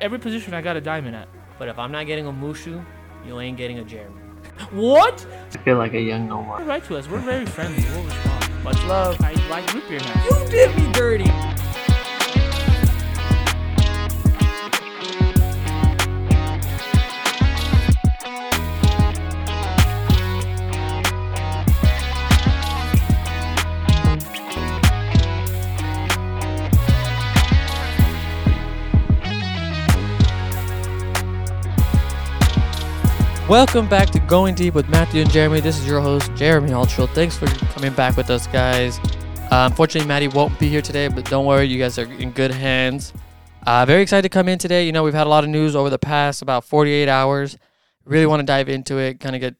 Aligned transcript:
every 0.00 0.18
position 0.18 0.54
I 0.54 0.60
got 0.60 0.76
a 0.76 0.80
diamond 0.80 1.16
at. 1.16 1.28
But 1.58 1.68
if 1.68 1.78
I'm 1.78 1.92
not 1.92 2.06
getting 2.06 2.26
a 2.26 2.32
Mushu, 2.32 2.84
you 3.26 3.40
ain't 3.40 3.56
getting 3.56 3.78
a 3.78 3.84
Jeremy. 3.84 4.14
What? 4.70 5.26
I 5.52 5.58
feel 5.58 5.76
like 5.76 5.92
a 5.94 6.00
young 6.00 6.28
Nomar. 6.28 6.66
Write 6.66 6.84
to 6.84 6.96
us. 6.96 7.08
We're 7.08 7.18
very 7.18 7.44
friendly. 7.44 7.82
We'll 7.90 8.04
respond. 8.04 8.64
Much 8.64 8.82
love. 8.84 9.20
I 9.20 9.32
like 9.50 9.72
root 9.74 9.88
beer 9.88 9.98
now. 10.00 10.24
You 10.24 10.48
did 10.48 10.76
me 10.76 10.90
dirty. 10.92 11.55
Welcome 33.48 33.88
back 33.88 34.10
to 34.10 34.18
Going 34.18 34.56
Deep 34.56 34.74
with 34.74 34.88
Matthew 34.88 35.22
and 35.22 35.30
Jeremy. 35.30 35.60
This 35.60 35.78
is 35.78 35.86
your 35.86 36.00
host, 36.00 36.34
Jeremy 36.34 36.70
Altrill. 36.70 37.08
Thanks 37.10 37.38
for 37.38 37.46
coming 37.46 37.92
back 37.92 38.16
with 38.16 38.28
us, 38.28 38.48
guys. 38.48 38.98
Uh, 39.52 39.68
unfortunately, 39.70 40.08
Maddie 40.08 40.26
won't 40.26 40.58
be 40.58 40.68
here 40.68 40.82
today, 40.82 41.06
but 41.06 41.24
don't 41.26 41.46
worry, 41.46 41.64
you 41.66 41.78
guys 41.78 41.96
are 41.96 42.12
in 42.14 42.32
good 42.32 42.50
hands. 42.50 43.12
Uh, 43.64 43.86
very 43.86 44.02
excited 44.02 44.22
to 44.22 44.28
come 44.28 44.48
in 44.48 44.58
today. 44.58 44.84
You 44.84 44.90
know, 44.90 45.04
we've 45.04 45.14
had 45.14 45.28
a 45.28 45.30
lot 45.30 45.44
of 45.44 45.50
news 45.50 45.76
over 45.76 45.90
the 45.90 45.98
past 45.98 46.42
about 46.42 46.64
48 46.64 47.08
hours. 47.08 47.56
Really 48.04 48.26
want 48.26 48.40
to 48.40 48.44
dive 48.44 48.68
into 48.68 48.98
it, 48.98 49.20
kind 49.20 49.36
of 49.36 49.40
get, 49.40 49.54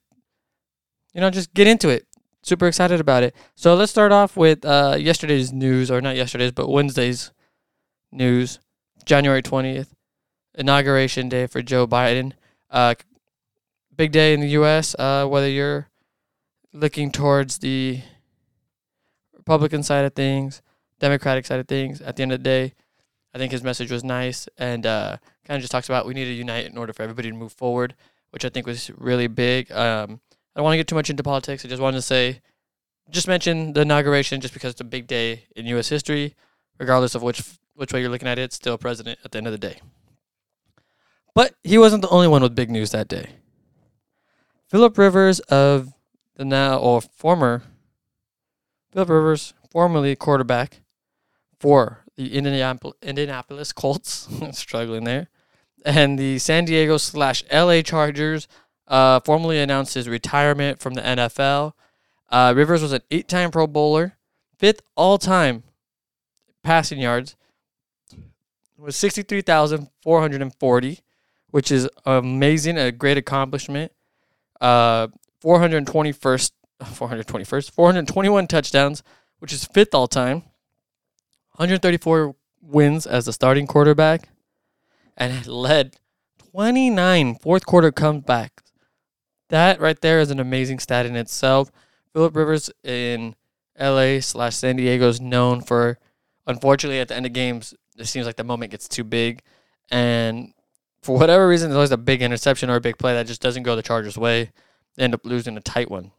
you 1.13 1.21
know, 1.21 1.29
just 1.29 1.53
get 1.53 1.65
into 1.65 1.87
it. 1.87 2.05
Super 2.43 2.67
excited 2.67 2.99
about 2.99 3.23
it. 3.23 3.33
So 3.55 3.73
let's 3.73 3.89
start 3.89 4.11
off 4.11 4.35
with 4.35 4.65
uh, 4.65 4.97
yesterday's 4.99 5.53
news, 5.53 5.89
or 5.89 6.01
not 6.01 6.17
yesterday's, 6.17 6.51
but 6.51 6.67
Wednesday's 6.67 7.31
news, 8.11 8.59
January 9.05 9.41
20th, 9.41 9.93
inauguration 10.55 11.29
day 11.29 11.47
for 11.47 11.61
Joe 11.61 11.87
Biden. 11.87 12.33
Uh, 12.69 12.95
big 13.97 14.11
day 14.11 14.33
in 14.33 14.39
the 14.39 14.49
U.S. 14.49 14.95
Uh, 14.97 15.25
whether 15.25 15.49
you're 15.49 15.89
looking 16.71 17.11
towards 17.11 17.57
the 17.57 18.01
Republican 19.35 19.83
side 19.83 20.05
of 20.05 20.13
things, 20.13 20.61
Democratic 20.99 21.45
side 21.45 21.59
of 21.59 21.67
things, 21.67 21.99
at 22.01 22.15
the 22.15 22.23
end 22.23 22.31
of 22.31 22.39
the 22.39 22.43
day, 22.43 22.73
I 23.33 23.37
think 23.37 23.51
his 23.51 23.63
message 23.63 23.91
was 23.91 24.03
nice 24.03 24.47
and 24.57 24.85
uh, 24.85 25.17
kind 25.45 25.57
of 25.57 25.61
just 25.61 25.71
talks 25.71 25.89
about 25.89 26.05
we 26.05 26.13
need 26.13 26.25
to 26.25 26.31
unite 26.31 26.67
in 26.67 26.77
order 26.77 26.93
for 26.93 27.03
everybody 27.03 27.29
to 27.29 27.35
move 27.35 27.51
forward, 27.51 27.95
which 28.29 28.45
I 28.45 28.49
think 28.49 28.65
was 28.65 28.91
really 28.97 29.27
big. 29.27 29.71
Um, 29.71 30.21
I 30.55 30.59
don't 30.59 30.63
want 30.63 30.73
to 30.73 30.77
get 30.77 30.87
too 30.87 30.95
much 30.95 31.09
into 31.09 31.23
politics. 31.23 31.65
I 31.65 31.67
just 31.67 31.81
wanted 31.81 31.97
to 31.97 32.01
say, 32.01 32.41
just 33.09 33.27
mention 33.27 33.73
the 33.73 33.81
inauguration, 33.81 34.41
just 34.41 34.53
because 34.53 34.71
it's 34.71 34.81
a 34.81 34.85
big 34.85 35.07
day 35.07 35.45
in 35.55 35.65
U.S. 35.67 35.89
history, 35.89 36.35
regardless 36.79 37.15
of 37.15 37.23
which 37.23 37.41
which 37.75 37.93
way 37.93 38.01
you're 38.01 38.09
looking 38.09 38.27
at 38.27 38.39
it. 38.39 38.53
Still 38.53 38.77
president 38.77 39.19
at 39.23 39.31
the 39.31 39.37
end 39.37 39.47
of 39.47 39.53
the 39.53 39.59
day. 39.59 39.79
But 41.33 41.53
he 41.63 41.77
wasn't 41.77 42.01
the 42.01 42.09
only 42.09 42.27
one 42.27 42.41
with 42.41 42.55
big 42.55 42.71
news 42.71 42.89
that 42.91 43.07
day. 43.07 43.29
Philip 44.67 44.97
Rivers 44.97 45.39
of 45.41 45.93
the 46.35 46.43
now 46.43 46.77
or 46.77 47.01
former 47.01 47.63
Philip 48.91 49.09
Rivers, 49.09 49.53
formerly 49.69 50.15
quarterback 50.15 50.81
for 51.59 52.03
the 52.17 52.35
Indianapolis 52.35 53.71
Colts, 53.71 54.27
struggling 54.51 55.05
there, 55.05 55.29
and 55.85 56.19
the 56.19 56.37
San 56.39 56.65
Diego 56.65 56.97
slash 56.97 57.43
LA 57.51 57.81
Chargers, 57.81 58.47
uh, 58.87 59.19
formally 59.21 59.59
announced 59.59 59.93
his 59.93 60.09
retirement 60.09 60.79
from 60.79 60.95
the 60.95 61.01
NFL. 61.01 61.73
Uh, 62.29 62.53
Rivers 62.55 62.81
was 62.81 62.91
an 62.91 63.01
eight-time 63.11 63.51
Pro 63.51 63.67
Bowler, 63.67 64.17
fifth 64.57 64.81
all-time 64.95 65.63
passing 66.63 66.99
yards, 66.99 67.35
was 68.77 68.95
sixty-three 68.95 69.41
thousand 69.41 69.89
four 70.01 70.19
hundred 70.21 70.41
and 70.41 70.53
forty, 70.55 70.99
which 71.51 71.71
is 71.71 71.89
amazing, 72.05 72.77
a 72.77 72.91
great 72.91 73.17
accomplishment 73.17 73.91
uh, 74.61 75.07
421st, 75.43 76.51
421st, 76.81 77.71
421 77.71 78.47
touchdowns, 78.47 79.03
which 79.39 79.53
is 79.53 79.65
fifth 79.65 79.93
all 79.93 80.07
time. 80.07 80.43
134 81.55 82.35
wins 82.61 83.07
as 83.07 83.25
the 83.25 83.33
starting 83.33 83.65
quarterback, 83.65 84.29
and 85.15 85.47
led 85.47 85.97
29 86.51 87.35
fourth 87.35 87.65
quarter 87.65 87.91
comebacks. 87.91 88.49
That 89.49 89.79
right 89.79 89.99
there 89.99 90.19
is 90.19 90.29
an 90.29 90.39
amazing 90.39 90.79
stat 90.79 91.05
in 91.05 91.15
itself. 91.15 91.71
Philip 92.13 92.35
Rivers 92.35 92.69
in 92.83 93.35
LA 93.79 94.19
slash 94.19 94.55
San 94.55 94.75
Diego 94.75 95.07
is 95.07 95.21
known 95.21 95.61
for, 95.61 95.97
unfortunately, 96.45 96.99
at 96.99 97.07
the 97.07 97.15
end 97.15 97.25
of 97.25 97.33
games, 97.33 97.73
it 97.97 98.05
seems 98.05 98.25
like 98.25 98.35
the 98.35 98.43
moment 98.43 98.71
gets 98.71 98.87
too 98.87 99.03
big, 99.03 99.41
and 99.89 100.53
for 101.07 101.17
whatever 101.17 101.47
reason, 101.47 101.69
there's 101.69 101.77
always 101.77 101.91
a 101.91 101.97
big 101.97 102.21
interception 102.21 102.69
or 102.69 102.75
a 102.75 102.81
big 102.81 102.97
play 102.97 103.13
that 103.13 103.27
just 103.27 103.41
doesn't 103.41 103.63
go 103.63 103.77
the 103.77 103.81
Chargers' 103.81 104.17
way. 104.17 104.51
They 104.97 105.05
end 105.05 105.13
up 105.13 105.25
losing 105.25 105.55
a 105.55 105.61
tight 105.61 105.89
one. 105.89 106.11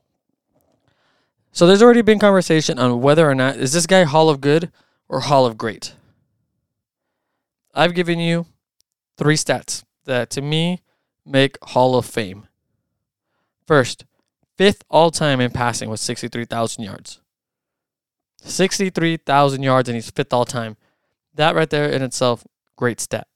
So 1.53 1.67
there's 1.67 1.83
already 1.83 2.01
been 2.01 2.19
conversation 2.19 2.79
on 2.79 3.03
whether 3.03 3.29
or 3.29 3.35
not 3.35 3.57
is 3.57 3.75
this 3.75 3.87
guy 3.87 4.05
Hall 4.05 4.31
of 4.31 4.41
Good 4.41 4.73
or 5.07 5.21
Hall 5.21 5.45
of 5.45 5.59
Great. 5.59 5.95
I've 7.75 7.95
given 7.95 8.19
you 8.19 8.47
three 9.19 9.35
stats 9.35 9.85
that 10.07 10.31
to 10.31 10.41
me 10.41 10.81
make 11.27 11.59
Hall 11.63 11.95
of 11.95 12.07
Fame. 12.07 12.47
First, 13.67 14.07
fifth 14.57 14.85
all 14.89 15.11
time 15.11 15.39
in 15.39 15.51
passing 15.51 15.91
with 15.91 16.01
63,000 16.01 16.83
yards. 16.83 17.21
63,000 18.41 19.63
yards 19.63 19.91
and 19.91 19.97
he's 19.97 20.09
fifth 20.09 20.33
all 20.33 20.47
time. 20.47 20.79
That 21.35 21.55
right 21.55 21.69
there 21.69 21.91
in 21.91 22.01
itself, 22.01 22.47
great 22.75 23.01
stat. 23.01 23.29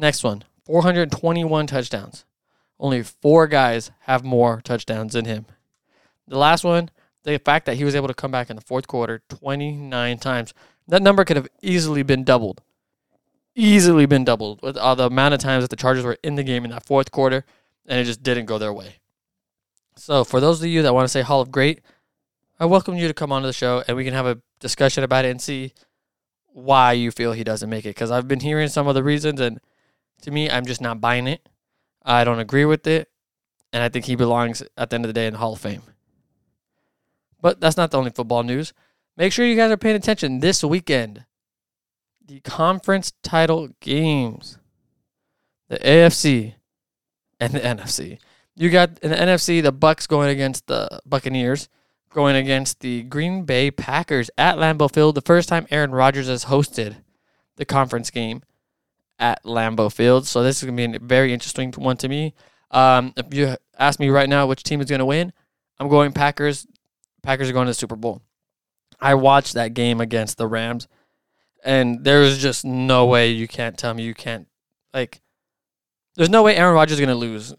Next 0.00 0.24
one 0.24 0.44
421 0.64 1.66
touchdowns. 1.66 2.24
Only 2.78 3.02
four 3.02 3.46
guys 3.46 3.90
have 4.00 4.24
more 4.24 4.62
touchdowns 4.64 5.12
than 5.12 5.26
him. 5.26 5.44
The 6.26 6.38
last 6.38 6.64
one, 6.64 6.90
the 7.24 7.38
fact 7.38 7.66
that 7.66 7.76
he 7.76 7.84
was 7.84 7.94
able 7.94 8.08
to 8.08 8.14
come 8.14 8.30
back 8.30 8.48
in 8.48 8.56
the 8.56 8.62
fourth 8.62 8.86
quarter 8.86 9.20
29 9.28 10.18
times, 10.18 10.54
that 10.88 11.02
number 11.02 11.24
could 11.26 11.36
have 11.36 11.48
easily 11.60 12.02
been 12.02 12.24
doubled. 12.24 12.62
Easily 13.54 14.06
been 14.06 14.24
doubled 14.24 14.62
with 14.62 14.78
all 14.78 14.96
the 14.96 15.06
amount 15.06 15.34
of 15.34 15.40
times 15.40 15.64
that 15.64 15.68
the 15.70 15.76
Chargers 15.76 16.04
were 16.04 16.16
in 16.22 16.36
the 16.36 16.44
game 16.44 16.64
in 16.64 16.70
that 16.70 16.86
fourth 16.86 17.10
quarter, 17.10 17.44
and 17.86 18.00
it 18.00 18.04
just 18.04 18.22
didn't 18.22 18.46
go 18.46 18.56
their 18.56 18.72
way. 18.72 19.00
So, 19.96 20.24
for 20.24 20.40
those 20.40 20.62
of 20.62 20.68
you 20.68 20.80
that 20.80 20.94
want 20.94 21.04
to 21.04 21.08
say 21.08 21.20
Hall 21.20 21.42
of 21.42 21.50
Great, 21.50 21.82
I 22.58 22.64
welcome 22.64 22.96
you 22.96 23.06
to 23.06 23.12
come 23.12 23.32
onto 23.32 23.46
the 23.46 23.52
show 23.52 23.82
and 23.86 23.98
we 23.98 24.04
can 24.04 24.14
have 24.14 24.26
a 24.26 24.40
discussion 24.60 25.04
about 25.04 25.26
it 25.26 25.30
and 25.30 25.42
see 25.42 25.74
why 26.52 26.92
you 26.92 27.10
feel 27.10 27.32
he 27.32 27.44
doesn't 27.44 27.68
make 27.68 27.84
it. 27.84 27.90
Because 27.90 28.10
I've 28.10 28.28
been 28.28 28.40
hearing 28.40 28.68
some 28.68 28.86
of 28.86 28.94
the 28.94 29.02
reasons, 29.02 29.40
and 29.40 29.60
to 30.20 30.30
me, 30.30 30.50
I'm 30.50 30.66
just 30.66 30.80
not 30.80 31.00
buying 31.00 31.26
it. 31.26 31.48
I 32.04 32.24
don't 32.24 32.38
agree 32.38 32.64
with 32.64 32.86
it. 32.86 33.10
And 33.72 33.82
I 33.82 33.88
think 33.88 34.04
he 34.04 34.16
belongs 34.16 34.62
at 34.76 34.90
the 34.90 34.96
end 34.96 35.04
of 35.04 35.08
the 35.08 35.12
day 35.12 35.26
in 35.26 35.34
the 35.34 35.38
Hall 35.38 35.52
of 35.52 35.60
Fame. 35.60 35.82
But 37.40 37.60
that's 37.60 37.76
not 37.76 37.90
the 37.90 37.98
only 37.98 38.10
football 38.10 38.42
news. 38.42 38.72
Make 39.16 39.32
sure 39.32 39.46
you 39.46 39.56
guys 39.56 39.70
are 39.70 39.76
paying 39.76 39.96
attention 39.96 40.40
this 40.40 40.64
weekend. 40.64 41.24
The 42.26 42.40
conference 42.40 43.12
title 43.22 43.70
games, 43.80 44.58
the 45.68 45.78
AFC 45.78 46.54
and 47.40 47.52
the 47.52 47.60
NFC. 47.60 48.18
You 48.54 48.70
got 48.70 48.98
in 49.00 49.10
the 49.10 49.16
NFC 49.16 49.62
the 49.62 49.72
Bucks 49.72 50.06
going 50.06 50.28
against 50.28 50.66
the 50.66 51.00
Buccaneers, 51.06 51.68
going 52.12 52.36
against 52.36 52.80
the 52.80 53.02
Green 53.04 53.44
Bay 53.44 53.70
Packers 53.70 54.30
at 54.36 54.56
Lambeau 54.56 54.92
Field. 54.92 55.14
The 55.14 55.22
first 55.22 55.48
time 55.48 55.66
Aaron 55.70 55.92
Rodgers 55.92 56.28
has 56.28 56.46
hosted 56.46 56.96
the 57.56 57.64
conference 57.64 58.10
game 58.10 58.42
at 59.20 59.44
Lambeau 59.44 59.92
Field. 59.92 60.26
So 60.26 60.42
this 60.42 60.56
is 60.56 60.64
going 60.64 60.76
to 60.76 60.88
be 60.88 60.96
a 60.96 61.06
very 61.06 61.32
interesting 61.32 61.70
one 61.72 61.98
to 61.98 62.08
me. 62.08 62.34
Um, 62.70 63.12
if 63.16 63.32
you 63.32 63.56
ask 63.78 64.00
me 64.00 64.08
right 64.08 64.28
now 64.28 64.46
which 64.46 64.62
team 64.62 64.80
is 64.80 64.88
going 64.88 65.00
to 65.00 65.04
win, 65.04 65.32
I'm 65.78 65.88
going 65.88 66.12
Packers. 66.12 66.66
Packers 67.22 67.50
are 67.50 67.52
going 67.52 67.66
to 67.66 67.70
the 67.70 67.74
Super 67.74 67.96
Bowl. 67.96 68.22
I 69.00 69.14
watched 69.14 69.54
that 69.54 69.74
game 69.74 70.00
against 70.00 70.38
the 70.38 70.46
Rams, 70.46 70.88
and 71.64 72.04
there 72.04 72.22
is 72.22 72.38
just 72.38 72.64
no 72.64 73.06
way 73.06 73.30
you 73.30 73.46
can't 73.46 73.78
tell 73.78 73.94
me 73.94 74.02
you 74.02 74.14
can't 74.14 74.48
like. 74.92 75.20
There's 76.16 76.30
no 76.30 76.42
way 76.42 76.56
Aaron 76.56 76.74
Rodgers 76.74 76.94
is 76.94 77.00
going 77.00 77.08
to 77.08 77.14
lose. 77.14 77.54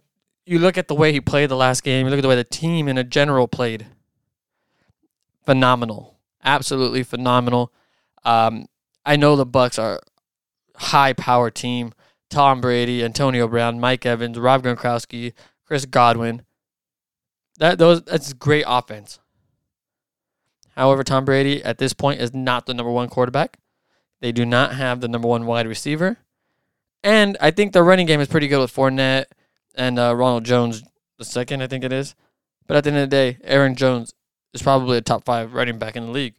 You 0.45 0.59
look 0.59 0.77
at 0.77 0.87
the 0.87 0.95
way 0.95 1.11
he 1.11 1.21
played 1.21 1.49
the 1.49 1.55
last 1.55 1.83
game. 1.83 2.05
You 2.05 2.09
look 2.09 2.19
at 2.19 2.21
the 2.21 2.27
way 2.27 2.35
the 2.35 2.43
team 2.43 2.87
in 2.87 2.97
a 2.97 3.03
general 3.03 3.47
played. 3.47 3.87
Phenomenal, 5.45 6.19
absolutely 6.43 7.03
phenomenal. 7.03 7.73
Um, 8.23 8.67
I 9.05 9.15
know 9.15 9.35
the 9.35 9.45
Bucks 9.45 9.79
are 9.79 10.01
high 10.81 11.13
power 11.13 11.49
team. 11.49 11.93
Tom 12.29 12.61
Brady, 12.61 13.03
Antonio 13.03 13.47
Brown, 13.47 13.79
Mike 13.79 14.05
Evans, 14.05 14.39
Rob 14.39 14.63
Gronkowski, 14.63 15.33
Chris 15.65 15.85
Godwin. 15.85 16.43
That 17.59 17.77
those 17.77 18.01
that's 18.03 18.33
great 18.33 18.63
offense. 18.65 19.19
However, 20.75 21.03
Tom 21.03 21.25
Brady 21.25 21.63
at 21.63 21.77
this 21.77 21.93
point 21.93 22.21
is 22.21 22.33
not 22.33 22.65
the 22.65 22.73
number 22.73 22.91
one 22.91 23.09
quarterback. 23.09 23.57
They 24.21 24.31
do 24.31 24.45
not 24.45 24.75
have 24.75 25.01
the 25.01 25.07
number 25.07 25.27
one 25.27 25.45
wide 25.45 25.67
receiver, 25.67 26.17
and 27.03 27.37
I 27.41 27.51
think 27.51 27.73
the 27.73 27.83
running 27.83 28.07
game 28.07 28.21
is 28.21 28.29
pretty 28.29 28.47
good 28.47 28.61
with 28.61 28.73
Fournette 28.73 29.25
and 29.75 29.99
uh, 29.99 30.15
Ronald 30.15 30.45
Jones 30.45 30.83
the 31.17 31.25
second. 31.25 31.61
I 31.61 31.67
think 31.67 31.83
it 31.83 31.91
is, 31.91 32.15
but 32.65 32.77
at 32.77 32.85
the 32.85 32.91
end 32.91 32.99
of 32.99 33.09
the 33.09 33.15
day, 33.15 33.37
Aaron 33.43 33.75
Jones 33.75 34.13
is 34.53 34.61
probably 34.61 34.97
a 34.97 35.01
top 35.01 35.25
five 35.25 35.53
running 35.53 35.77
back 35.77 35.97
in 35.97 36.05
the 36.05 36.11
league. 36.11 36.35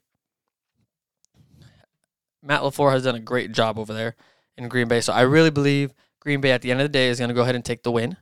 Matt 2.43 2.63
LaFleur 2.63 2.93
has 2.93 3.05
done 3.05 3.15
a 3.15 3.21
great 3.21 3.53
job 3.53 3.79
over 3.79 3.93
there. 3.93 4.17
In 4.57 4.69
Green 4.69 4.89
Bay. 4.89 5.01
So 5.01 5.13
I 5.13 5.23
really 5.23 5.51
believe 5.51 5.93
Green 6.21 6.41
Bay 6.41 6.53
at 6.53 6.63
the 6.63 6.71
end 6.71 6.81
of 6.81 6.85
the 6.85 6.93
day 6.93 7.09
is 7.09 7.19
going 7.19 7.29
to 7.29 7.35
go 7.35 7.43
ahead 7.43 7.55
and 7.55 7.65
take 7.65 7.83
the 7.83 7.91
win. 7.91 8.17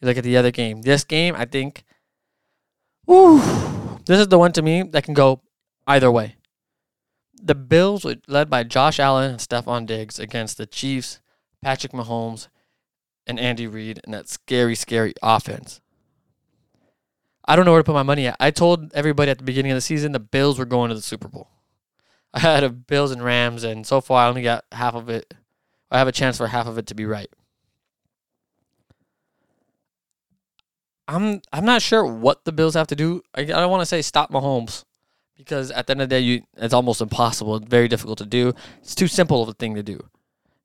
You 0.00 0.08
look 0.08 0.16
at 0.16 0.24
the 0.24 0.36
other 0.36 0.50
game. 0.50 0.82
This 0.82 1.04
game, 1.04 1.34
I 1.36 1.44
think, 1.44 1.84
whew, 3.06 3.40
this 4.06 4.18
is 4.18 4.28
the 4.28 4.38
one 4.38 4.52
to 4.52 4.62
me 4.62 4.82
that 4.82 5.04
can 5.04 5.14
go 5.14 5.42
either 5.86 6.10
way. 6.10 6.36
The 7.40 7.54
Bills, 7.54 8.06
led 8.26 8.48
by 8.48 8.64
Josh 8.64 8.98
Allen 8.98 9.32
and 9.32 9.40
Stefon 9.40 9.86
Diggs, 9.86 10.18
against 10.18 10.56
the 10.56 10.66
Chiefs, 10.66 11.20
Patrick 11.62 11.92
Mahomes, 11.92 12.48
and 13.26 13.38
Andy 13.38 13.66
Reid, 13.66 14.00
and 14.04 14.14
that 14.14 14.28
scary, 14.28 14.74
scary 14.74 15.12
offense. 15.22 15.80
I 17.46 17.56
don't 17.56 17.66
know 17.66 17.72
where 17.72 17.80
to 17.80 17.86
put 17.86 17.94
my 17.94 18.02
money 18.02 18.26
at. 18.26 18.36
I 18.40 18.50
told 18.50 18.92
everybody 18.94 19.30
at 19.30 19.38
the 19.38 19.44
beginning 19.44 19.72
of 19.72 19.76
the 19.76 19.82
season 19.82 20.12
the 20.12 20.18
Bills 20.20 20.58
were 20.58 20.64
going 20.64 20.88
to 20.88 20.94
the 20.94 21.02
Super 21.02 21.28
Bowl. 21.28 21.50
I 22.34 22.40
had 22.40 22.64
a 22.64 22.68
Bills 22.68 23.12
and 23.12 23.22
Rams, 23.22 23.62
and 23.62 23.86
so 23.86 24.00
far 24.00 24.26
I 24.26 24.28
only 24.28 24.42
got 24.42 24.64
half 24.72 24.94
of 24.94 25.08
it. 25.08 25.32
I 25.90 25.98
have 25.98 26.08
a 26.08 26.12
chance 26.12 26.36
for 26.36 26.48
half 26.48 26.66
of 26.66 26.76
it 26.78 26.86
to 26.88 26.94
be 26.94 27.06
right. 27.06 27.30
I'm 31.06 31.42
I'm 31.52 31.64
not 31.64 31.80
sure 31.80 32.04
what 32.04 32.44
the 32.44 32.52
Bills 32.52 32.74
have 32.74 32.88
to 32.88 32.96
do. 32.96 33.22
I, 33.34 33.42
I 33.42 33.44
don't 33.44 33.70
want 33.70 33.82
to 33.82 33.86
say 33.86 34.02
stop 34.02 34.32
Mahomes 34.32 34.84
because 35.36 35.70
at 35.70 35.86
the 35.86 35.92
end 35.92 36.02
of 36.02 36.08
the 36.08 36.16
day, 36.16 36.20
you 36.20 36.42
it's 36.56 36.74
almost 36.74 37.00
impossible. 37.00 37.56
It's 37.56 37.68
very 37.68 37.86
difficult 37.86 38.18
to 38.18 38.26
do. 38.26 38.52
It's 38.80 38.96
too 38.96 39.06
simple 39.06 39.42
of 39.42 39.48
a 39.48 39.52
thing 39.52 39.76
to 39.76 39.82
do, 39.82 40.00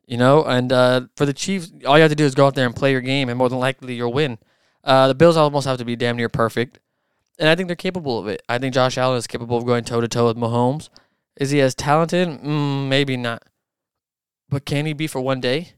you 0.07 0.17
know. 0.17 0.43
And 0.43 0.71
uh, 0.71 1.01
for 1.15 1.27
the 1.27 1.33
Chiefs, 1.33 1.71
all 1.85 1.97
you 1.97 2.01
have 2.01 2.11
to 2.11 2.15
do 2.15 2.25
is 2.25 2.33
go 2.33 2.47
out 2.47 2.55
there 2.55 2.65
and 2.65 2.75
play 2.75 2.91
your 2.91 3.01
game, 3.01 3.29
and 3.29 3.37
more 3.37 3.49
than 3.49 3.59
likely 3.59 3.93
you'll 3.93 4.13
win. 4.13 4.39
Uh, 4.83 5.07
the 5.07 5.15
Bills 5.15 5.37
almost 5.37 5.67
have 5.67 5.77
to 5.77 5.85
be 5.85 5.95
damn 5.95 6.17
near 6.17 6.29
perfect, 6.29 6.79
and 7.37 7.47
I 7.47 7.55
think 7.55 7.67
they're 7.67 7.75
capable 7.75 8.17
of 8.17 8.27
it. 8.27 8.41
I 8.49 8.57
think 8.57 8.73
Josh 8.73 8.97
Allen 8.97 9.17
is 9.17 9.27
capable 9.27 9.57
of 9.57 9.65
going 9.65 9.83
toe 9.83 10.01
to 10.01 10.07
toe 10.07 10.27
with 10.27 10.37
Mahomes. 10.37 10.89
Is 11.39 11.51
he 11.51 11.61
as 11.61 11.73
talented? 11.73 12.27
Mm, 12.27 12.89
maybe 12.89 13.17
not. 13.17 13.43
But 14.49 14.65
can 14.65 14.85
he 14.85 14.93
be 14.93 15.07
for 15.07 15.21
one 15.21 15.39
day? 15.39 15.73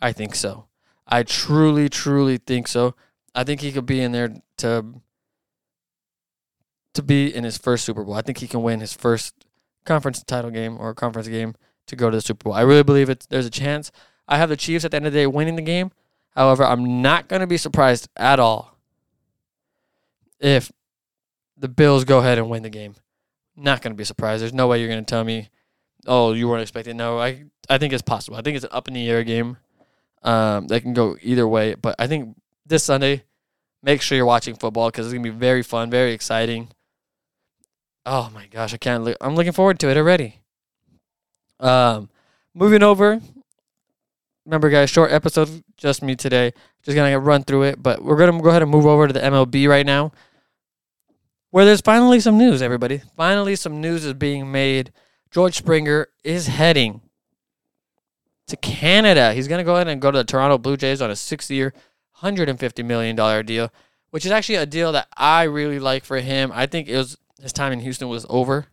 I 0.00 0.12
think 0.12 0.34
so. 0.34 0.66
I 1.08 1.22
truly, 1.22 1.88
truly 1.88 2.36
think 2.36 2.68
so. 2.68 2.94
I 3.34 3.42
think 3.42 3.62
he 3.62 3.72
could 3.72 3.86
be 3.86 4.00
in 4.00 4.12
there 4.12 4.36
to 4.58 4.84
to 6.92 7.02
be 7.02 7.34
in 7.34 7.42
his 7.42 7.58
first 7.58 7.84
Super 7.84 8.04
Bowl. 8.04 8.14
I 8.14 8.22
think 8.22 8.38
he 8.38 8.46
can 8.46 8.62
win 8.62 8.78
his 8.80 8.92
first 8.92 9.46
conference 9.84 10.22
title 10.22 10.50
game 10.50 10.78
or 10.78 10.94
conference 10.94 11.26
game 11.26 11.56
to 11.86 11.96
go 11.96 12.08
to 12.08 12.16
the 12.18 12.20
Super 12.20 12.44
Bowl. 12.44 12.52
I 12.52 12.60
really 12.60 12.84
believe 12.84 13.10
it. 13.10 13.26
there's 13.30 13.46
a 13.46 13.50
chance. 13.50 13.90
I 14.28 14.38
have 14.38 14.48
the 14.48 14.56
Chiefs 14.56 14.84
at 14.84 14.92
the 14.92 14.98
end 14.98 15.06
of 15.06 15.12
the 15.12 15.18
day 15.18 15.26
winning 15.26 15.56
the 15.56 15.62
game. 15.62 15.90
However, 16.30 16.64
I'm 16.64 17.02
not 17.02 17.28
going 17.28 17.40
to 17.40 17.46
be 17.46 17.56
surprised 17.56 18.08
at 18.16 18.38
all 18.38 18.76
if 20.38 20.70
the 21.56 21.68
Bills 21.68 22.04
go 22.04 22.18
ahead 22.18 22.38
and 22.38 22.48
win 22.48 22.62
the 22.62 22.70
game. 22.70 22.94
Not 23.56 23.82
going 23.82 23.92
to 23.92 23.96
be 23.96 24.04
surprised. 24.04 24.42
There's 24.42 24.52
no 24.52 24.66
way 24.66 24.80
you're 24.80 24.88
going 24.88 25.04
to 25.04 25.08
tell 25.08 25.24
me, 25.24 25.48
"Oh, 26.06 26.32
you 26.32 26.48
weren't 26.48 26.62
expecting." 26.62 26.96
No, 26.96 27.18
I 27.20 27.44
I 27.68 27.78
think 27.78 27.92
it's 27.92 28.02
possible. 28.02 28.36
I 28.36 28.42
think 28.42 28.56
it's 28.56 28.64
an 28.64 28.70
up 28.72 28.88
in 28.88 28.94
the 28.94 29.08
air 29.08 29.24
game. 29.24 29.58
Um, 30.22 30.66
they 30.66 30.80
can 30.80 30.94
go 30.94 31.16
either 31.22 31.46
way, 31.46 31.74
but 31.74 31.94
I 31.98 32.06
think 32.06 32.36
this 32.66 32.82
Sunday, 32.82 33.24
make 33.82 34.00
sure 34.00 34.16
you're 34.16 34.26
watching 34.26 34.54
football 34.56 34.88
because 34.88 35.06
it's 35.06 35.12
gonna 35.12 35.22
be 35.22 35.30
very 35.30 35.62
fun, 35.62 35.90
very 35.90 36.12
exciting. 36.12 36.68
Oh 38.06 38.30
my 38.34 38.46
gosh, 38.46 38.74
I 38.74 38.78
can't. 38.78 39.04
Look, 39.04 39.16
I'm 39.20 39.34
looking 39.34 39.52
forward 39.52 39.78
to 39.80 39.90
it 39.90 39.96
already. 39.96 40.40
Um, 41.60 42.08
moving 42.54 42.82
over. 42.82 43.20
Remember, 44.44 44.68
guys, 44.68 44.90
short 44.90 45.10
episode, 45.10 45.62
just 45.76 46.02
me 46.02 46.16
today. 46.16 46.52
Just 46.82 46.96
gonna 46.96 47.18
run 47.18 47.44
through 47.44 47.62
it, 47.64 47.82
but 47.82 48.02
we're 48.02 48.16
gonna 48.16 48.40
go 48.40 48.50
ahead 48.50 48.62
and 48.62 48.70
move 48.70 48.86
over 48.86 49.06
to 49.06 49.12
the 49.12 49.20
MLB 49.20 49.68
right 49.68 49.86
now, 49.86 50.12
where 51.54 51.64
there's 51.64 51.80
finally 51.80 52.18
some 52.18 52.36
news. 52.36 52.60
Everybody, 52.60 53.00
finally 53.16 53.54
some 53.54 53.80
news 53.80 54.04
is 54.04 54.14
being 54.14 54.50
made. 54.50 54.90
George 55.30 55.54
Springer 55.54 56.08
is 56.24 56.48
heading 56.48 57.00
to 58.48 58.56
Canada. 58.56 59.32
He's 59.32 59.46
gonna 59.46 59.62
go 59.62 59.76
ahead 59.76 59.86
and 59.86 60.02
go 60.02 60.10
to 60.10 60.18
the 60.18 60.24
Toronto 60.24 60.58
Blue 60.58 60.76
Jays 60.76 61.00
on 61.00 61.12
a 61.12 61.14
six-year, 61.14 61.72
$150 62.22 62.84
million 62.84 63.46
deal, 63.46 63.72
which 64.10 64.26
is 64.26 64.32
actually 64.32 64.56
a 64.56 64.66
deal 64.66 64.90
that 64.90 65.06
I 65.16 65.44
really 65.44 65.78
like 65.78 66.04
for 66.04 66.18
him. 66.18 66.50
I 66.52 66.66
think 66.66 66.88
it 66.88 66.96
was 66.96 67.18
his 67.40 67.52
time 67.52 67.72
in 67.72 67.78
Houston 67.78 68.08
was 68.08 68.26
over. 68.28 68.66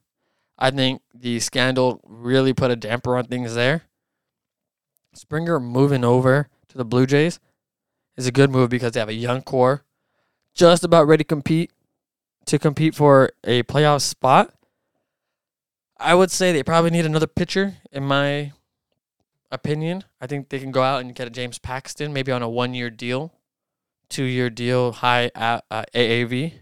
I 0.57 0.71
think 0.71 1.03
the 1.13 1.39
scandal 1.39 2.01
really 2.03 2.51
put 2.51 2.71
a 2.71 2.75
damper 2.75 3.15
on 3.15 3.25
things 3.25 3.53
there. 3.53 3.83
Springer 5.13 5.59
moving 5.59 6.03
over 6.03 6.47
to 6.69 6.77
the 6.79 6.85
Blue 6.85 7.05
Jays 7.05 7.39
is 8.17 8.25
a 8.25 8.31
good 8.31 8.49
move 8.49 8.71
because 8.71 8.93
they 8.93 8.99
have 8.99 9.07
a 9.07 9.13
young 9.13 9.43
core, 9.43 9.83
just 10.55 10.83
about 10.83 11.05
ready 11.05 11.23
to 11.23 11.27
compete 11.27 11.69
to 12.45 12.59
compete 12.59 12.95
for 12.95 13.31
a 13.43 13.63
playoff 13.63 14.01
spot. 14.01 14.53
I 15.99 16.15
would 16.15 16.31
say 16.31 16.51
they 16.51 16.63
probably 16.63 16.89
need 16.89 17.05
another 17.05 17.27
pitcher, 17.27 17.77
in 17.91 18.03
my 18.03 18.53
opinion. 19.51 20.03
I 20.19 20.27
think 20.27 20.49
they 20.49 20.59
can 20.59 20.71
go 20.71 20.81
out 20.81 21.01
and 21.01 21.13
get 21.13 21.27
a 21.27 21.29
James 21.29 21.59
Paxton, 21.59 22.11
maybe 22.11 22.31
on 22.31 22.41
a 22.41 22.49
one-year 22.49 22.89
deal, 22.89 23.33
two-year 24.09 24.49
deal, 24.49 24.93
high 24.93 25.29
uh, 25.35 25.61
AAV. 25.71 26.53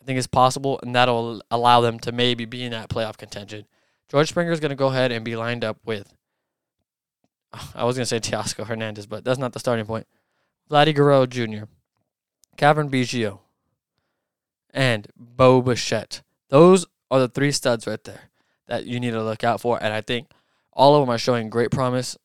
I 0.00 0.04
think 0.04 0.18
it's 0.18 0.26
possible, 0.26 0.80
and 0.82 0.94
that'll 0.94 1.42
allow 1.50 1.80
them 1.80 2.00
to 2.00 2.12
maybe 2.12 2.44
be 2.44 2.64
in 2.64 2.72
that 2.72 2.88
playoff 2.88 3.16
contention. 3.16 3.66
George 4.08 4.28
Springer 4.28 4.52
is 4.52 4.60
going 4.60 4.70
to 4.70 4.76
go 4.76 4.88
ahead 4.88 5.12
and 5.12 5.24
be 5.24 5.36
lined 5.36 5.64
up 5.64 5.78
with. 5.84 6.12
I 7.74 7.84
was 7.84 7.96
going 7.96 8.06
to 8.06 8.06
say 8.06 8.20
Teoscar 8.20 8.66
Hernandez, 8.66 9.06
but 9.06 9.24
that's 9.24 9.38
not 9.38 9.52
the 9.52 9.60
starting 9.60 9.86
point. 9.86 10.06
Vladdy 10.70 10.94
Guerrero 10.94 11.26
Jr., 11.26 11.64
Cavan 12.56 12.90
Biggio, 12.90 13.40
and 14.78 15.08
Bo 15.16 15.60
Bichette. 15.60 16.22
Those 16.50 16.86
are 17.10 17.18
the 17.18 17.28
three 17.28 17.50
studs 17.50 17.84
right 17.88 18.02
there 18.04 18.30
that 18.68 18.86
you 18.86 19.00
need 19.00 19.10
to 19.10 19.22
look 19.24 19.42
out 19.42 19.60
for. 19.60 19.76
And 19.82 19.92
I 19.92 20.00
think 20.00 20.30
all 20.72 20.94
of 20.94 21.02
them 21.02 21.12
are 21.12 21.18
showing 21.18 21.50
great 21.50 21.72
promise. 21.72 22.16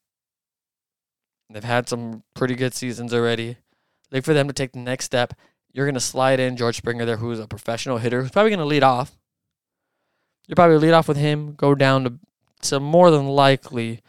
They've 1.50 1.64
had 1.64 1.90
some 1.90 2.22
pretty 2.36 2.54
good 2.54 2.76
seasons 2.76 3.12
already. 3.12 3.58
Look 4.12 4.24
for 4.24 4.36
them 4.36 4.48
to 4.48 4.54
take 4.54 4.74
the 4.74 4.80
next 4.80 5.06
step. 5.06 5.34
You're 5.72 5.88
going 5.88 5.96
to 5.96 6.00
slide 6.00 6.40
in 6.40 6.56
George 6.56 6.78
Springer 6.78 7.06
there, 7.06 7.18
who's 7.18 7.40
a 7.40 7.48
professional 7.48 7.98
hitter, 7.98 8.22
who's 8.22 8.30
probably 8.30 8.52
going 8.52 8.60
to 8.60 8.66
lead 8.66 8.84
off. 8.84 9.18
You're 10.48 10.56
probably 10.56 10.78
lead 10.78 10.94
off 10.94 11.08
with 11.08 11.18
him, 11.18 11.56
go 11.56 11.74
down 11.74 12.04
to, 12.04 12.14
to 12.70 12.80
more 12.80 13.10
than 13.10 13.28
likely 13.28 14.02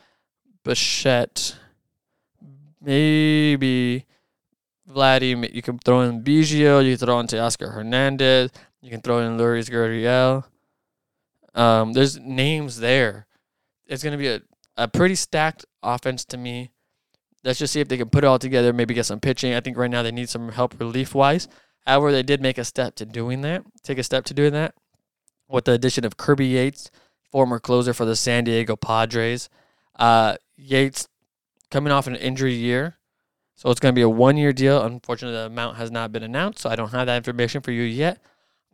Bichette, 0.64 1.56
maybe 2.82 4.04
Vladdy. 4.90 5.52
You 5.54 5.62
can 5.62 5.78
throw 5.78 6.02
in 6.02 6.22
Biggio. 6.22 6.84
You 6.84 6.96
can 6.96 7.06
throw 7.06 7.20
in 7.20 7.26
Teoscar 7.26 7.72
Hernandez. 7.72 8.50
You 8.80 8.90
can 8.90 9.00
throw 9.00 9.18
in 9.20 9.38
Lourdes 9.38 9.70
Gurriel. 9.70 10.44
Um, 11.54 11.92
there's 11.92 12.18
names 12.18 12.80
there. 12.80 13.26
It's 13.86 14.02
going 14.02 14.12
to 14.12 14.18
be 14.18 14.28
a, 14.28 14.40
a 14.76 14.88
pretty 14.88 15.14
stacked 15.14 15.64
offense 15.82 16.24
to 16.26 16.36
me. 16.36 16.70
Let's 17.44 17.58
just 17.58 17.72
see 17.72 17.80
if 17.80 17.88
they 17.88 17.96
can 17.96 18.08
put 18.08 18.24
it 18.24 18.26
all 18.26 18.38
together, 18.38 18.72
maybe 18.72 18.94
get 18.94 19.06
some 19.06 19.20
pitching. 19.20 19.54
I 19.54 19.60
think 19.60 19.76
right 19.76 19.90
now 19.90 20.02
they 20.02 20.10
need 20.10 20.28
some 20.28 20.50
help 20.50 20.78
relief 20.80 21.14
wise. 21.14 21.46
However, 21.86 22.10
they 22.10 22.22
did 22.22 22.40
make 22.40 22.56
a 22.56 22.64
step 22.64 22.94
to 22.96 23.04
doing 23.04 23.42
that, 23.42 23.64
take 23.82 23.98
a 23.98 24.02
step 24.02 24.24
to 24.26 24.34
doing 24.34 24.52
that 24.54 24.74
with 25.48 25.66
the 25.66 25.72
addition 25.72 26.04
of 26.04 26.16
Kirby 26.16 26.46
Yates, 26.46 26.90
former 27.30 27.58
closer 27.58 27.92
for 27.92 28.04
the 28.04 28.16
San 28.16 28.44
Diego 28.44 28.76
Padres. 28.76 29.48
Uh, 29.96 30.36
Yates 30.56 31.08
coming 31.70 31.92
off 31.92 32.06
an 32.06 32.16
injury 32.16 32.54
year. 32.54 32.98
So 33.54 33.70
it's 33.70 33.80
going 33.80 33.94
to 33.94 33.98
be 33.98 34.02
a 34.02 34.08
one 34.08 34.36
year 34.36 34.52
deal. 34.52 34.82
Unfortunately, 34.82 35.36
the 35.36 35.46
amount 35.46 35.76
has 35.76 35.90
not 35.90 36.12
been 36.12 36.22
announced, 36.22 36.60
so 36.60 36.70
I 36.70 36.76
don't 36.76 36.90
have 36.90 37.06
that 37.06 37.16
information 37.16 37.60
for 37.60 37.70
you 37.70 37.82
yet. 37.82 38.20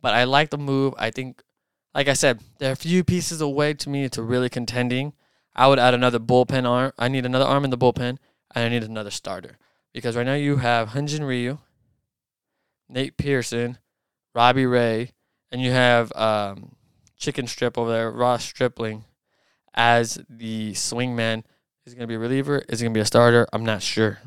But 0.01 0.13
I 0.13 0.23
like 0.23 0.49
the 0.49 0.57
move. 0.57 0.93
I 0.97 1.11
think, 1.11 1.43
like 1.93 2.07
I 2.07 2.13
said, 2.13 2.41
there 2.57 2.69
are 2.69 2.73
a 2.73 2.77
few 2.77 3.03
pieces 3.03 3.41
away 3.41 3.73
to 3.75 3.89
me 3.89 4.09
to 4.09 4.23
really 4.23 4.49
contending. 4.49 5.13
I 5.55 5.67
would 5.67 5.79
add 5.79 5.93
another 5.93 6.19
bullpen 6.19 6.67
arm. 6.67 6.93
I 6.97 7.07
need 7.07 7.25
another 7.25 7.45
arm 7.45 7.63
in 7.63 7.69
the 7.69 7.77
bullpen, 7.77 8.17
and 8.55 8.65
I 8.65 8.69
need 8.69 8.83
another 8.83 9.11
starter. 9.11 9.57
Because 9.93 10.15
right 10.15 10.25
now 10.25 10.33
you 10.33 10.57
have 10.57 10.89
Hyun-Jin 10.89 11.23
Ryu, 11.23 11.59
Nate 12.89 13.17
Pearson, 13.17 13.77
Robbie 14.33 14.65
Ray, 14.65 15.11
and 15.51 15.61
you 15.61 15.71
have 15.71 16.11
um, 16.15 16.75
Chicken 17.17 17.45
Strip 17.45 17.77
over 17.77 17.91
there, 17.91 18.09
Ross 18.09 18.43
Stripling, 18.45 19.03
as 19.73 20.19
the 20.29 20.71
swingman. 20.71 21.43
Is 21.85 21.93
he 21.93 21.97
going 21.97 22.07
to 22.07 22.07
be 22.07 22.15
a 22.15 22.19
reliever? 22.19 22.63
Is 22.69 22.79
he 22.79 22.85
going 22.85 22.93
to 22.93 22.97
be 22.97 23.01
a 23.01 23.05
starter? 23.05 23.47
I'm 23.51 23.65
not 23.65 23.81
sure. 23.81 24.19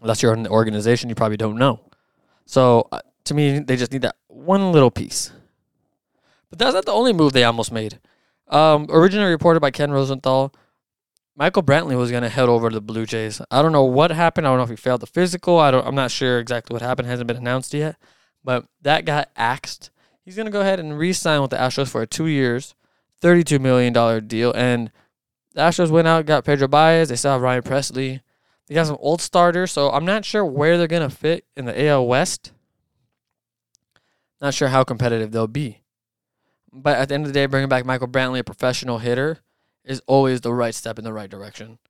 Unless 0.00 0.22
you're 0.22 0.32
in 0.32 0.42
the 0.42 0.50
organization, 0.50 1.08
you 1.08 1.14
probably 1.14 1.36
don't 1.36 1.58
know. 1.58 1.80
So 2.46 2.88
uh, 2.90 3.00
to 3.24 3.34
me, 3.34 3.58
they 3.58 3.76
just 3.76 3.92
need 3.92 4.02
that 4.02 4.16
one 4.28 4.72
little 4.72 4.90
piece. 4.90 5.32
But 6.48 6.58
that's 6.58 6.74
not 6.74 6.86
the 6.86 6.92
only 6.92 7.12
move 7.12 7.32
they 7.32 7.44
almost 7.44 7.70
made. 7.70 8.00
Um, 8.48 8.86
originally 8.90 9.30
reported 9.30 9.60
by 9.60 9.70
Ken 9.70 9.90
Rosenthal, 9.92 10.52
Michael 11.36 11.62
Brantley 11.62 11.96
was 11.96 12.10
going 12.10 12.22
to 12.22 12.28
head 12.28 12.48
over 12.48 12.68
to 12.68 12.74
the 12.74 12.80
Blue 12.80 13.06
Jays. 13.06 13.40
I 13.50 13.62
don't 13.62 13.72
know 13.72 13.84
what 13.84 14.10
happened. 14.10 14.46
I 14.46 14.50
don't 14.50 14.58
know 14.58 14.64
if 14.64 14.70
he 14.70 14.76
failed 14.76 15.00
the 15.00 15.06
physical. 15.06 15.58
I 15.58 15.70
don't. 15.70 15.86
I'm 15.86 15.94
not 15.94 16.10
sure 16.10 16.38
exactly 16.38 16.74
what 16.74 16.82
happened. 16.82 17.06
It 17.06 17.10
hasn't 17.10 17.28
been 17.28 17.36
announced 17.36 17.72
yet. 17.72 17.96
But 18.42 18.66
that 18.82 19.04
got 19.04 19.30
axed. 19.36 19.90
He's 20.22 20.36
going 20.36 20.46
to 20.46 20.52
go 20.52 20.60
ahead 20.60 20.80
and 20.80 20.98
re-sign 20.98 21.40
with 21.40 21.50
the 21.50 21.56
Astros 21.56 21.88
for 21.88 22.04
two 22.04 22.26
years, 22.26 22.74
$32 23.22 23.60
million 23.60 24.26
deal. 24.26 24.52
And 24.52 24.90
the 25.54 25.62
Astros 25.62 25.90
went 25.90 26.08
out, 26.08 26.26
got 26.26 26.44
Pedro 26.44 26.68
Baez. 26.68 27.08
They 27.08 27.16
still 27.16 27.32
have 27.32 27.42
Ryan 27.42 27.62
Pressly. 27.62 28.20
They 28.70 28.76
got 28.76 28.86
some 28.86 28.98
old 29.00 29.20
starters, 29.20 29.72
so 29.72 29.90
I'm 29.90 30.04
not 30.04 30.24
sure 30.24 30.44
where 30.44 30.78
they're 30.78 30.86
to 30.86 31.10
fit 31.10 31.44
in 31.56 31.64
the 31.64 31.88
AL 31.88 32.06
West. 32.06 32.52
Not 34.40 34.54
sure 34.54 34.68
how 34.68 34.84
competitive 34.84 35.32
they'll 35.32 35.48
be. 35.48 35.80
But 36.72 36.96
at 36.96 37.08
the 37.08 37.16
end 37.16 37.26
of 37.26 37.32
the 37.32 37.34
day, 37.34 37.46
bringing 37.46 37.68
back 37.68 37.84
Michael 37.84 38.06
Brantley, 38.06 38.38
a 38.38 38.44
professional 38.44 38.98
hitter, 38.98 39.40
is 39.84 40.00
always 40.06 40.42
the 40.42 40.54
right 40.54 40.72
step 40.72 41.00
in 41.00 41.04
the 41.04 41.12
right 41.12 41.28
direction. 41.28 41.80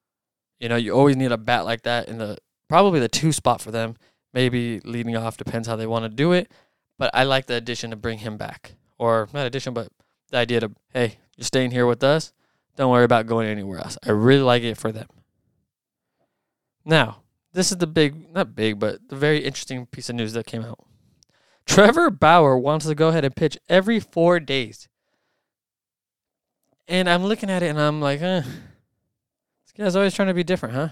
You 0.58 0.70
know, 0.70 0.76
you 0.76 0.92
always 0.92 1.16
need 1.16 1.32
a 1.32 1.37
bat 1.37 1.66
like 1.66 1.82
that 1.82 2.08
in 2.08 2.16
the 2.16 2.38
probably 2.66 2.99
the 2.99 3.08
two 3.08 3.30
spot 3.30 3.60
for 3.60 3.70
them. 3.70 3.96
Maybe 4.32 4.80
leading 4.80 5.14
off 5.18 5.37
depends 5.37 5.68
how 5.68 5.76
they 5.76 5.87
want 5.87 6.06
to 6.06 6.08
do 6.08 6.32
it. 6.32 6.50
But 6.96 7.10
I 7.12 7.25
like 7.25 7.44
the 7.44 7.56
addition 7.56 7.90
to 7.90 7.96
bring 7.96 8.20
him 8.20 8.38
back. 8.38 8.72
Or 8.96 9.28
not 9.34 9.44
addition, 9.44 9.75
but 9.75 9.88
the 10.30 10.38
idea 10.38 10.60
to 10.60 10.70
hey, 10.94 11.18
you're 11.37 11.44
staying 11.44 11.72
here 11.72 11.84
with 11.84 12.02
us. 12.02 12.32
Don't 12.76 12.90
worry 12.90 13.04
about 13.04 13.26
going 13.26 13.49
anywhere 13.49 13.80
else. 13.80 13.99
I 14.02 14.12
really 14.12 14.42
like 14.42 14.62
it 14.62 14.78
for 14.78 14.92
them. 14.92 15.08
Now, 16.84 17.22
this 17.52 17.70
is 17.70 17.78
the 17.78 17.87
big, 17.87 18.32
not 18.32 18.54
big, 18.54 18.78
but 18.78 19.08
the 19.08 19.16
very 19.16 19.38
interesting 19.38 19.87
piece 19.87 20.08
of 20.08 20.16
news 20.16 20.32
that 20.32 20.46
came 20.46 20.64
out. 20.64 20.78
Trevor 21.66 22.10
Bauer 22.10 22.58
wants 22.58 22.87
to 22.87 22.94
go 22.94 23.08
ahead 23.08 23.25
and 23.25 23.34
pitch 23.34 23.58
every 23.68 24.00
four 24.00 24.40
days. 24.40 24.88
And 26.88 27.08
I'm 27.08 27.25
looking 27.25 27.50
at 27.50 27.62
it 27.62 27.68
and 27.68 27.80
I'm 27.80 28.00
like, 28.00 28.20
eh, 28.20 28.40
this 28.42 29.72
guy's 29.76 29.94
always 29.94 30.14
trying 30.14 30.28
to 30.28 30.34
be 30.34 30.42
different, 30.42 30.75
huh? 30.75 30.88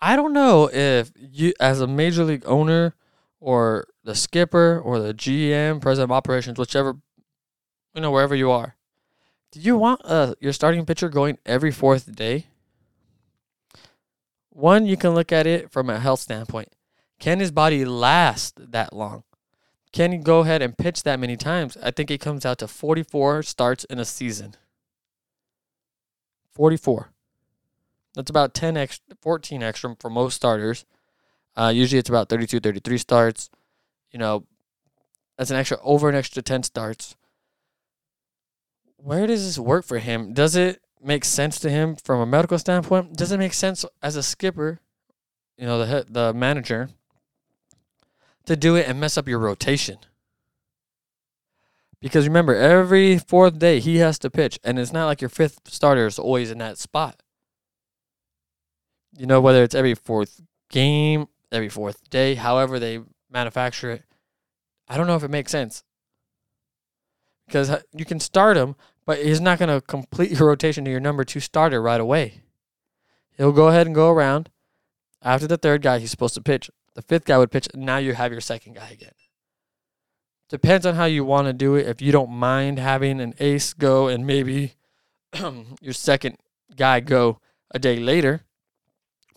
I 0.00 0.16
don't 0.16 0.32
know 0.32 0.68
if 0.72 1.12
you, 1.16 1.54
as 1.60 1.80
a 1.80 1.86
major 1.86 2.24
league 2.24 2.42
owner 2.46 2.94
or 3.40 3.86
the 4.02 4.14
skipper 4.14 4.80
or 4.84 4.98
the 4.98 5.14
GM, 5.14 5.80
president 5.80 6.10
of 6.10 6.12
operations, 6.12 6.58
whichever, 6.58 6.96
you 7.94 8.00
know, 8.00 8.10
wherever 8.10 8.34
you 8.34 8.50
are, 8.50 8.76
do 9.52 9.60
you 9.60 9.78
want 9.78 10.00
uh, 10.04 10.34
your 10.40 10.52
starting 10.52 10.84
pitcher 10.84 11.08
going 11.08 11.38
every 11.46 11.70
fourth 11.70 12.14
day? 12.14 12.46
One, 14.54 14.86
you 14.86 14.96
can 14.96 15.10
look 15.10 15.32
at 15.32 15.46
it 15.46 15.70
from 15.70 15.90
a 15.90 15.98
health 15.98 16.20
standpoint. 16.20 16.70
Can 17.18 17.40
his 17.40 17.50
body 17.50 17.84
last 17.84 18.72
that 18.72 18.94
long? 18.94 19.24
Can 19.92 20.12
he 20.12 20.18
go 20.18 20.40
ahead 20.40 20.62
and 20.62 20.78
pitch 20.78 21.02
that 21.02 21.20
many 21.20 21.36
times? 21.36 21.76
I 21.82 21.90
think 21.90 22.10
it 22.10 22.20
comes 22.20 22.46
out 22.46 22.58
to 22.58 22.68
44 22.68 23.42
starts 23.42 23.84
in 23.84 23.98
a 23.98 24.04
season. 24.04 24.54
44. 26.52 27.10
That's 28.14 28.30
about 28.30 28.54
10 28.54 28.76
extra, 28.76 29.16
14 29.20 29.62
extra 29.62 29.96
for 30.00 30.08
most 30.08 30.34
starters. 30.36 30.86
Uh, 31.56 31.72
usually 31.74 31.98
it's 31.98 32.08
about 32.08 32.28
32, 32.28 32.60
33 32.60 32.98
starts. 32.98 33.50
You 34.10 34.18
know, 34.18 34.46
that's 35.36 35.50
an 35.50 35.56
extra, 35.56 35.78
over 35.82 36.08
an 36.08 36.14
extra 36.14 36.42
10 36.42 36.62
starts 36.62 37.16
where 39.04 39.26
does 39.26 39.44
this 39.44 39.58
work 39.58 39.84
for 39.84 39.98
him? 39.98 40.32
Does 40.32 40.56
it 40.56 40.80
make 41.04 41.24
sense 41.24 41.58
to 41.60 41.70
him 41.70 41.96
from 41.96 42.20
a 42.20 42.26
medical 42.26 42.58
standpoint? 42.58 43.16
Does 43.16 43.32
it 43.32 43.38
make 43.38 43.54
sense 43.54 43.84
as 44.02 44.16
a 44.16 44.22
skipper, 44.22 44.80
you 45.56 45.66
know, 45.66 45.84
the 45.84 46.06
the 46.08 46.32
manager, 46.32 46.90
to 48.46 48.56
do 48.56 48.76
it 48.76 48.88
and 48.88 48.98
mess 48.98 49.18
up 49.18 49.28
your 49.28 49.38
rotation? 49.38 49.98
Because 52.00 52.26
remember, 52.26 52.54
every 52.54 53.18
fourth 53.18 53.58
day 53.58 53.80
he 53.80 53.96
has 53.96 54.18
to 54.18 54.30
pitch, 54.30 54.58
and 54.62 54.78
it's 54.78 54.92
not 54.92 55.06
like 55.06 55.22
your 55.22 55.30
fifth 55.30 55.60
starter 55.68 56.06
is 56.06 56.18
always 56.18 56.50
in 56.50 56.58
that 56.58 56.76
spot. 56.76 57.22
You 59.16 59.26
know, 59.26 59.40
whether 59.40 59.62
it's 59.62 59.74
every 59.74 59.94
fourth 59.94 60.42
game, 60.70 61.28
every 61.50 61.70
fourth 61.70 62.10
day, 62.10 62.34
however 62.34 62.78
they 62.78 63.00
manufacture 63.30 63.90
it, 63.90 64.02
I 64.86 64.98
don't 64.98 65.06
know 65.06 65.16
if 65.16 65.22
it 65.22 65.30
makes 65.30 65.50
sense. 65.50 65.82
Because 67.46 67.70
uh, 67.70 67.80
you 67.92 68.04
can 68.04 68.20
start 68.20 68.56
him, 68.56 68.74
but 69.06 69.18
he's 69.18 69.40
not 69.40 69.58
going 69.58 69.68
to 69.68 69.80
complete 69.86 70.32
your 70.32 70.48
rotation 70.48 70.84
to 70.84 70.90
your 70.90 71.00
number 71.00 71.24
two 71.24 71.40
starter 71.40 71.82
right 71.82 72.00
away. 72.00 72.42
He'll 73.36 73.52
go 73.52 73.68
ahead 73.68 73.86
and 73.86 73.94
go 73.94 74.10
around. 74.10 74.50
After 75.22 75.46
the 75.46 75.56
third 75.56 75.82
guy, 75.82 75.98
he's 75.98 76.10
supposed 76.10 76.34
to 76.34 76.40
pitch. 76.40 76.70
The 76.94 77.02
fifth 77.02 77.24
guy 77.24 77.38
would 77.38 77.50
pitch. 77.50 77.68
Now 77.74 77.96
you 77.98 78.14
have 78.14 78.32
your 78.32 78.40
second 78.40 78.76
guy 78.76 78.90
again. 78.90 79.12
Depends 80.48 80.86
on 80.86 80.94
how 80.94 81.06
you 81.06 81.24
want 81.24 81.46
to 81.48 81.52
do 81.52 81.74
it. 81.74 81.86
If 81.86 82.00
you 82.00 82.12
don't 82.12 82.30
mind 82.30 82.78
having 82.78 83.20
an 83.20 83.34
ace 83.40 83.72
go 83.72 84.08
and 84.08 84.26
maybe 84.26 84.74
your 85.80 85.94
second 85.94 86.36
guy 86.76 87.00
go 87.00 87.40
a 87.70 87.78
day 87.78 87.98
later, 87.98 88.42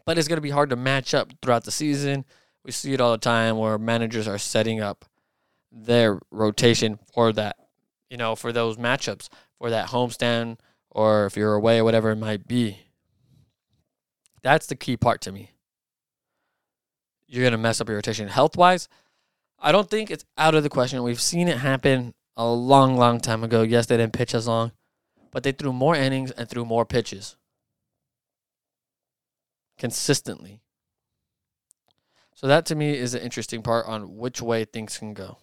but 0.05 0.17
it's 0.17 0.27
going 0.27 0.37
to 0.37 0.41
be 0.41 0.51
hard 0.51 0.69
to 0.69 0.75
match 0.75 1.13
up 1.13 1.31
throughout 1.41 1.63
the 1.63 1.71
season. 1.71 2.25
We 2.63 2.71
see 2.71 2.93
it 2.93 3.01
all 3.01 3.11
the 3.11 3.17
time 3.17 3.57
where 3.57 3.77
managers 3.77 4.27
are 4.27 4.37
setting 4.37 4.79
up 4.81 5.05
their 5.71 6.19
rotation 6.31 6.99
for 7.13 7.33
that, 7.33 7.55
you 8.09 8.17
know, 8.17 8.35
for 8.35 8.51
those 8.51 8.77
matchups 8.77 9.29
for 9.59 9.69
that 9.69 9.89
homestand 9.89 10.57
or 10.89 11.25
if 11.25 11.35
you're 11.37 11.53
away 11.53 11.79
or 11.79 11.83
whatever 11.83 12.11
it 12.11 12.17
might 12.17 12.47
be. 12.47 12.79
That's 14.41 14.67
the 14.67 14.75
key 14.75 14.97
part 14.97 15.21
to 15.21 15.31
me. 15.31 15.51
You're 17.27 17.43
going 17.43 17.51
to 17.51 17.57
mess 17.57 17.81
up 17.81 17.89
your 17.89 17.97
rotation 17.97 18.27
health 18.27 18.55
wise. 18.55 18.87
I 19.59 19.71
don't 19.71 19.89
think 19.89 20.09
it's 20.09 20.25
out 20.37 20.55
of 20.55 20.63
the 20.63 20.69
question. 20.69 21.03
We've 21.03 21.21
seen 21.21 21.47
it 21.47 21.57
happen 21.57 22.13
a 22.35 22.47
long, 22.47 22.95
long 22.95 23.19
time 23.19 23.43
ago. 23.43 23.63
Yes, 23.63 23.87
they 23.87 23.97
didn't 23.97 24.13
pitch 24.13 24.33
as 24.33 24.47
long, 24.47 24.71
but 25.31 25.43
they 25.43 25.51
threw 25.51 25.73
more 25.73 25.95
innings 25.95 26.31
and 26.31 26.47
threw 26.47 26.63
more 26.63 26.85
pitches 26.85 27.35
consistently. 29.77 30.61
So 32.35 32.47
that 32.47 32.65
to 32.67 32.75
me 32.75 32.95
is 32.95 33.15
an 33.15 33.21
interesting 33.21 33.63
part 33.63 33.87
on 33.87 34.17
which 34.17 34.41
way 34.41 34.63
things 34.63 34.97
can 34.99 35.13
go. 35.13 35.39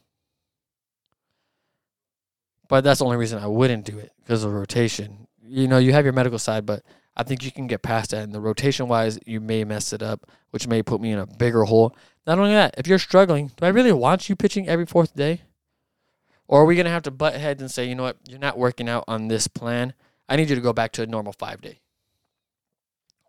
But 2.74 2.82
that's 2.82 2.98
the 2.98 3.04
only 3.04 3.18
reason 3.18 3.38
I 3.38 3.46
wouldn't 3.46 3.84
do 3.84 4.00
it 4.00 4.10
because 4.18 4.42
of 4.42 4.52
rotation. 4.52 5.28
You 5.46 5.68
know, 5.68 5.78
you 5.78 5.92
have 5.92 6.04
your 6.04 6.12
medical 6.12 6.40
side, 6.40 6.66
but 6.66 6.82
I 7.16 7.22
think 7.22 7.44
you 7.44 7.52
can 7.52 7.68
get 7.68 7.82
past 7.82 8.10
that. 8.10 8.24
And 8.24 8.32
the 8.32 8.40
rotation 8.40 8.88
wise, 8.88 9.16
you 9.26 9.40
may 9.40 9.62
mess 9.62 9.92
it 9.92 10.02
up, 10.02 10.28
which 10.50 10.66
may 10.66 10.82
put 10.82 11.00
me 11.00 11.12
in 11.12 11.20
a 11.20 11.24
bigger 11.24 11.62
hole. 11.62 11.96
Not 12.26 12.40
only 12.40 12.50
that, 12.50 12.74
if 12.76 12.88
you're 12.88 12.98
struggling, 12.98 13.52
do 13.56 13.64
I 13.64 13.68
really 13.68 13.92
want 13.92 14.28
you 14.28 14.34
pitching 14.34 14.66
every 14.66 14.86
fourth 14.86 15.14
day? 15.14 15.42
Or 16.48 16.62
are 16.62 16.64
we 16.64 16.74
going 16.74 16.86
to 16.86 16.90
have 16.90 17.04
to 17.04 17.12
butt 17.12 17.34
heads 17.34 17.62
and 17.62 17.70
say, 17.70 17.84
you 17.84 17.94
know 17.94 18.02
what, 18.02 18.16
you're 18.28 18.40
not 18.40 18.58
working 18.58 18.88
out 18.88 19.04
on 19.06 19.28
this 19.28 19.46
plan. 19.46 19.94
I 20.28 20.34
need 20.34 20.50
you 20.50 20.56
to 20.56 20.60
go 20.60 20.72
back 20.72 20.90
to 20.94 21.02
a 21.04 21.06
normal 21.06 21.32
five 21.32 21.60
day. 21.60 21.78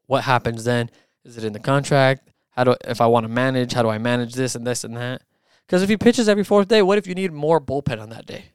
What 0.07 0.23
happens 0.23 0.63
then? 0.63 0.89
Is 1.23 1.37
it 1.37 1.43
in 1.43 1.53
the 1.53 1.59
contract? 1.59 2.31
How 2.49 2.63
do 2.63 2.75
if 2.83 2.99
I 2.99 3.05
want 3.05 3.25
to 3.25 3.29
manage? 3.29 3.73
How 3.73 3.83
do 3.83 3.89
I 3.89 3.99
manage 3.99 4.33
this 4.33 4.55
and 4.55 4.65
this 4.65 4.83
and 4.83 4.97
that? 4.97 5.21
Because 5.67 5.83
if 5.83 5.89
he 5.89 5.97
pitches 5.97 6.27
every 6.27 6.43
fourth 6.43 6.67
day, 6.67 6.81
what 6.81 6.97
if 6.97 7.05
you 7.05 7.13
need 7.13 7.31
more 7.31 7.61
bullpen 7.61 8.01
on 8.01 8.09
that 8.09 8.25
day? 8.25 8.45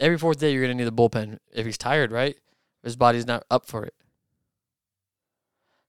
Every 0.00 0.18
fourth 0.18 0.38
day 0.40 0.52
you're 0.52 0.62
gonna 0.62 0.74
need 0.74 0.84
the 0.84 0.92
bullpen 0.92 1.38
if 1.52 1.66
he's 1.66 1.78
tired, 1.78 2.10
right? 2.10 2.36
His 2.82 2.96
body's 2.96 3.26
not 3.26 3.44
up 3.50 3.66
for 3.66 3.84
it. 3.84 3.94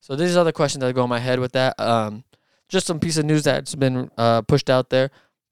So 0.01 0.15
these 0.15 0.35
are 0.35 0.43
the 0.43 0.53
questions 0.53 0.81
that 0.81 0.93
go 0.93 1.03
in 1.03 1.09
my 1.09 1.19
head 1.19 1.39
with 1.39 1.53
that. 1.53 1.79
Um, 1.79 2.23
just 2.67 2.87
some 2.87 2.99
piece 2.99 3.17
of 3.17 3.25
news 3.25 3.43
that's 3.43 3.75
been 3.75 4.11
uh, 4.17 4.41
pushed 4.41 4.69
out 4.69 4.89
there. 4.89 5.11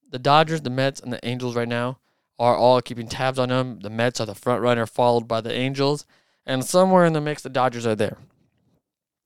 The 0.10 0.20
Dodgers, 0.20 0.62
the 0.62 0.70
Mets, 0.70 1.00
and 1.00 1.14
the 1.14 1.26
Angels 1.26 1.56
right 1.56 1.68
now 1.68 2.00
are 2.40 2.56
all 2.56 2.82
keeping 2.82 3.08
tabs 3.08 3.38
on 3.38 3.50
them. 3.50 3.80
The 3.82 3.90
Mets 3.90 4.20
are 4.20 4.26
the 4.26 4.34
front 4.34 4.62
runner, 4.62 4.86
followed 4.86 5.28
by 5.28 5.42
the 5.42 5.54
Angels, 5.54 6.06
and 6.46 6.66
somewhere 6.66 7.06
in 7.06 7.14
the 7.14 7.22
mix, 7.22 7.44
the 7.44 7.50
Dodgers 7.50 7.86
are 7.86 7.96
there. 7.96 8.18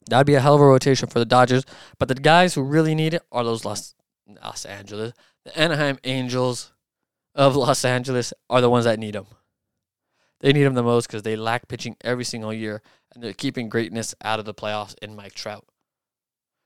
That'd 0.09 0.27
be 0.27 0.35
a 0.35 0.41
hell 0.41 0.55
of 0.55 0.61
a 0.61 0.65
rotation 0.65 1.07
for 1.07 1.19
the 1.19 1.25
Dodgers. 1.25 1.63
But 1.97 2.09
the 2.09 2.15
guys 2.15 2.53
who 2.53 2.63
really 2.63 2.95
need 2.95 3.13
it 3.13 3.21
are 3.31 3.45
those 3.45 3.63
Los 3.63 3.95
Los 4.43 4.65
Angeles, 4.65 5.13
the 5.45 5.57
Anaheim 5.57 5.99
Angels, 6.03 6.72
of 7.35 7.55
Los 7.55 7.83
Angeles 7.85 8.33
are 8.49 8.61
the 8.61 8.69
ones 8.69 8.85
that 8.85 8.99
need 8.99 9.15
him. 9.15 9.25
They 10.39 10.53
need 10.53 10.63
him 10.63 10.73
the 10.73 10.83
most 10.83 11.07
because 11.07 11.23
they 11.23 11.35
lack 11.35 11.67
pitching 11.67 11.95
every 12.01 12.25
single 12.25 12.53
year, 12.53 12.81
and 13.13 13.23
they're 13.23 13.33
keeping 13.33 13.69
greatness 13.69 14.13
out 14.23 14.39
of 14.39 14.45
the 14.45 14.53
playoffs 14.53 14.95
in 15.01 15.15
Mike 15.15 15.33
Trout. 15.33 15.65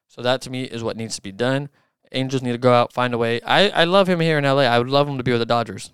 So 0.07 0.21
that 0.21 0.41
to 0.41 0.49
me 0.49 0.63
is 0.63 0.83
what 0.83 0.97
needs 0.97 1.15
to 1.15 1.21
be 1.21 1.31
done. 1.31 1.69
Angels 2.11 2.41
need 2.41 2.53
to 2.53 2.57
go 2.57 2.73
out, 2.73 2.93
find 2.93 3.13
a 3.13 3.17
way. 3.17 3.41
I, 3.41 3.69
I 3.69 3.83
love 3.83 4.07
him 4.07 4.19
here 4.19 4.37
in 4.37 4.45
LA. 4.45 4.61
I 4.61 4.79
would 4.79 4.89
love 4.89 5.07
him 5.07 5.17
to 5.17 5.23
be 5.23 5.31
with 5.31 5.41
the 5.41 5.45
Dodgers. 5.45 5.91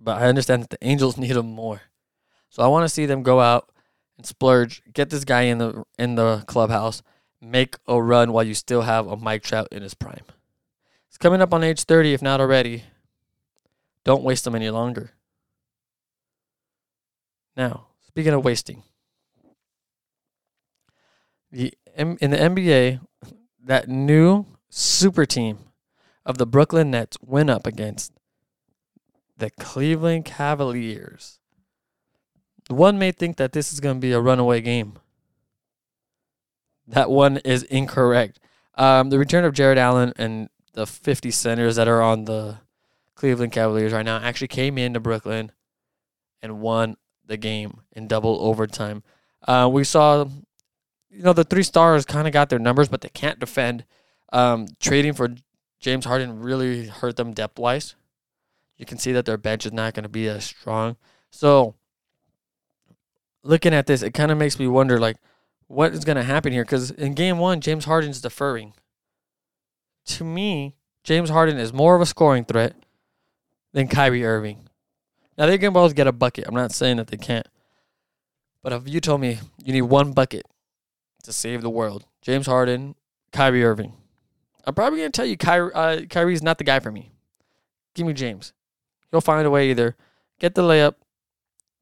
But 0.00 0.20
I 0.22 0.26
understand 0.26 0.62
that 0.62 0.70
the 0.70 0.84
Angels 0.86 1.16
need 1.18 1.36
him 1.36 1.52
more. 1.52 1.82
So 2.48 2.62
I 2.62 2.66
want 2.66 2.84
to 2.84 2.88
see 2.88 3.06
them 3.06 3.22
go 3.22 3.40
out 3.40 3.70
and 4.16 4.26
splurge, 4.26 4.82
get 4.92 5.10
this 5.10 5.24
guy 5.24 5.42
in 5.42 5.58
the 5.58 5.84
in 5.98 6.16
the 6.16 6.42
clubhouse, 6.46 7.02
make 7.40 7.76
a 7.86 8.02
run 8.02 8.32
while 8.32 8.42
you 8.42 8.54
still 8.54 8.82
have 8.82 9.06
a 9.06 9.16
Mike 9.16 9.42
Trout 9.42 9.68
in 9.70 9.82
his 9.82 9.94
prime. 9.94 10.24
He's 11.08 11.18
coming 11.18 11.40
up 11.40 11.54
on 11.54 11.62
age 11.62 11.84
30, 11.84 12.12
if 12.12 12.22
not 12.22 12.40
already. 12.40 12.84
Don't 14.04 14.22
waste 14.22 14.44
them 14.44 14.54
any 14.54 14.70
longer. 14.70 15.12
Now, 17.56 17.88
speaking 18.06 18.32
of 18.32 18.44
wasting, 18.44 18.82
the 21.50 21.74
in 21.96 22.16
the 22.18 22.36
NBA, 22.36 23.00
that 23.64 23.88
new 23.88 24.46
super 24.68 25.26
team 25.26 25.58
of 26.24 26.38
the 26.38 26.46
Brooklyn 26.46 26.90
Nets 26.90 27.18
went 27.20 27.50
up 27.50 27.66
against 27.66 28.12
the 29.36 29.50
Cleveland 29.50 30.24
Cavaliers. 30.24 31.38
One 32.68 32.98
may 32.98 33.10
think 33.10 33.36
that 33.36 33.52
this 33.52 33.72
is 33.72 33.80
going 33.80 33.96
to 33.96 34.00
be 34.00 34.12
a 34.12 34.20
runaway 34.20 34.60
game. 34.60 34.98
That 36.86 37.10
one 37.10 37.38
is 37.38 37.64
incorrect. 37.64 38.38
Um, 38.76 39.10
the 39.10 39.18
return 39.18 39.44
of 39.44 39.54
Jarrett 39.54 39.78
Allen 39.78 40.12
and 40.16 40.48
the 40.74 40.86
50 40.86 41.30
centers 41.30 41.76
that 41.76 41.88
are 41.88 42.00
on 42.00 42.24
the 42.24 42.58
Cleveland 43.20 43.52
Cavaliers 43.52 43.92
right 43.92 44.04
now 44.04 44.16
actually 44.16 44.48
came 44.48 44.78
into 44.78 44.98
Brooklyn 44.98 45.52
and 46.40 46.58
won 46.58 46.96
the 47.26 47.36
game 47.36 47.82
in 47.92 48.08
double 48.08 48.40
overtime. 48.40 49.02
Uh, 49.46 49.68
we 49.70 49.84
saw, 49.84 50.24
you 51.10 51.22
know, 51.22 51.34
the 51.34 51.44
three 51.44 51.62
stars 51.62 52.06
kind 52.06 52.26
of 52.26 52.32
got 52.32 52.48
their 52.48 52.58
numbers, 52.58 52.88
but 52.88 53.02
they 53.02 53.10
can't 53.10 53.38
defend. 53.38 53.84
Um, 54.32 54.68
trading 54.80 55.12
for 55.12 55.34
James 55.80 56.06
Harden 56.06 56.40
really 56.40 56.86
hurt 56.86 57.16
them 57.16 57.34
depth 57.34 57.58
wise. 57.58 57.94
You 58.78 58.86
can 58.86 58.96
see 58.96 59.12
that 59.12 59.26
their 59.26 59.36
bench 59.36 59.66
is 59.66 59.72
not 59.72 59.92
going 59.92 60.04
to 60.04 60.08
be 60.08 60.26
as 60.26 60.42
strong. 60.46 60.96
So, 61.30 61.74
looking 63.42 63.74
at 63.74 63.86
this, 63.86 64.00
it 64.00 64.14
kind 64.14 64.32
of 64.32 64.38
makes 64.38 64.58
me 64.58 64.66
wonder, 64.66 64.98
like, 64.98 65.18
what 65.66 65.92
is 65.92 66.06
going 66.06 66.16
to 66.16 66.22
happen 66.22 66.54
here? 66.54 66.64
Because 66.64 66.90
in 66.90 67.12
game 67.12 67.38
one, 67.38 67.60
James 67.60 67.84
Harden's 67.84 68.22
deferring. 68.22 68.72
To 70.06 70.24
me, 70.24 70.74
James 71.04 71.28
Harden 71.28 71.58
is 71.58 71.74
more 71.74 71.94
of 71.94 72.00
a 72.00 72.06
scoring 72.06 72.46
threat 72.46 72.74
than 73.72 73.88
Kyrie 73.88 74.24
Irving. 74.24 74.68
Now, 75.38 75.46
they 75.46 75.58
can 75.58 75.72
both 75.72 75.94
get 75.94 76.06
a 76.06 76.12
bucket. 76.12 76.44
I'm 76.46 76.54
not 76.54 76.72
saying 76.72 76.98
that 76.98 77.06
they 77.06 77.16
can't. 77.16 77.46
But 78.62 78.72
if 78.72 78.88
you 78.88 79.00
told 79.00 79.20
me 79.20 79.38
you 79.64 79.72
need 79.72 79.82
one 79.82 80.12
bucket 80.12 80.44
to 81.22 81.32
save 81.32 81.62
the 81.62 81.70
world, 81.70 82.04
James 82.20 82.46
Harden, 82.46 82.94
Kyrie 83.32 83.64
Irving, 83.64 83.94
I'm 84.64 84.74
probably 84.74 85.00
to 85.00 85.10
tell 85.10 85.24
you 85.24 85.36
Kyrie, 85.36 85.72
uh, 85.72 86.02
Kyrie's 86.10 86.42
not 86.42 86.58
the 86.58 86.64
guy 86.64 86.80
for 86.80 86.92
me. 86.92 87.12
Give 87.94 88.06
me 88.06 88.12
James. 88.12 88.52
He'll 89.10 89.20
find 89.20 89.46
a 89.46 89.50
way 89.50 89.70
either 89.70 89.96
get 90.38 90.54
the 90.54 90.62
layup, 90.62 90.94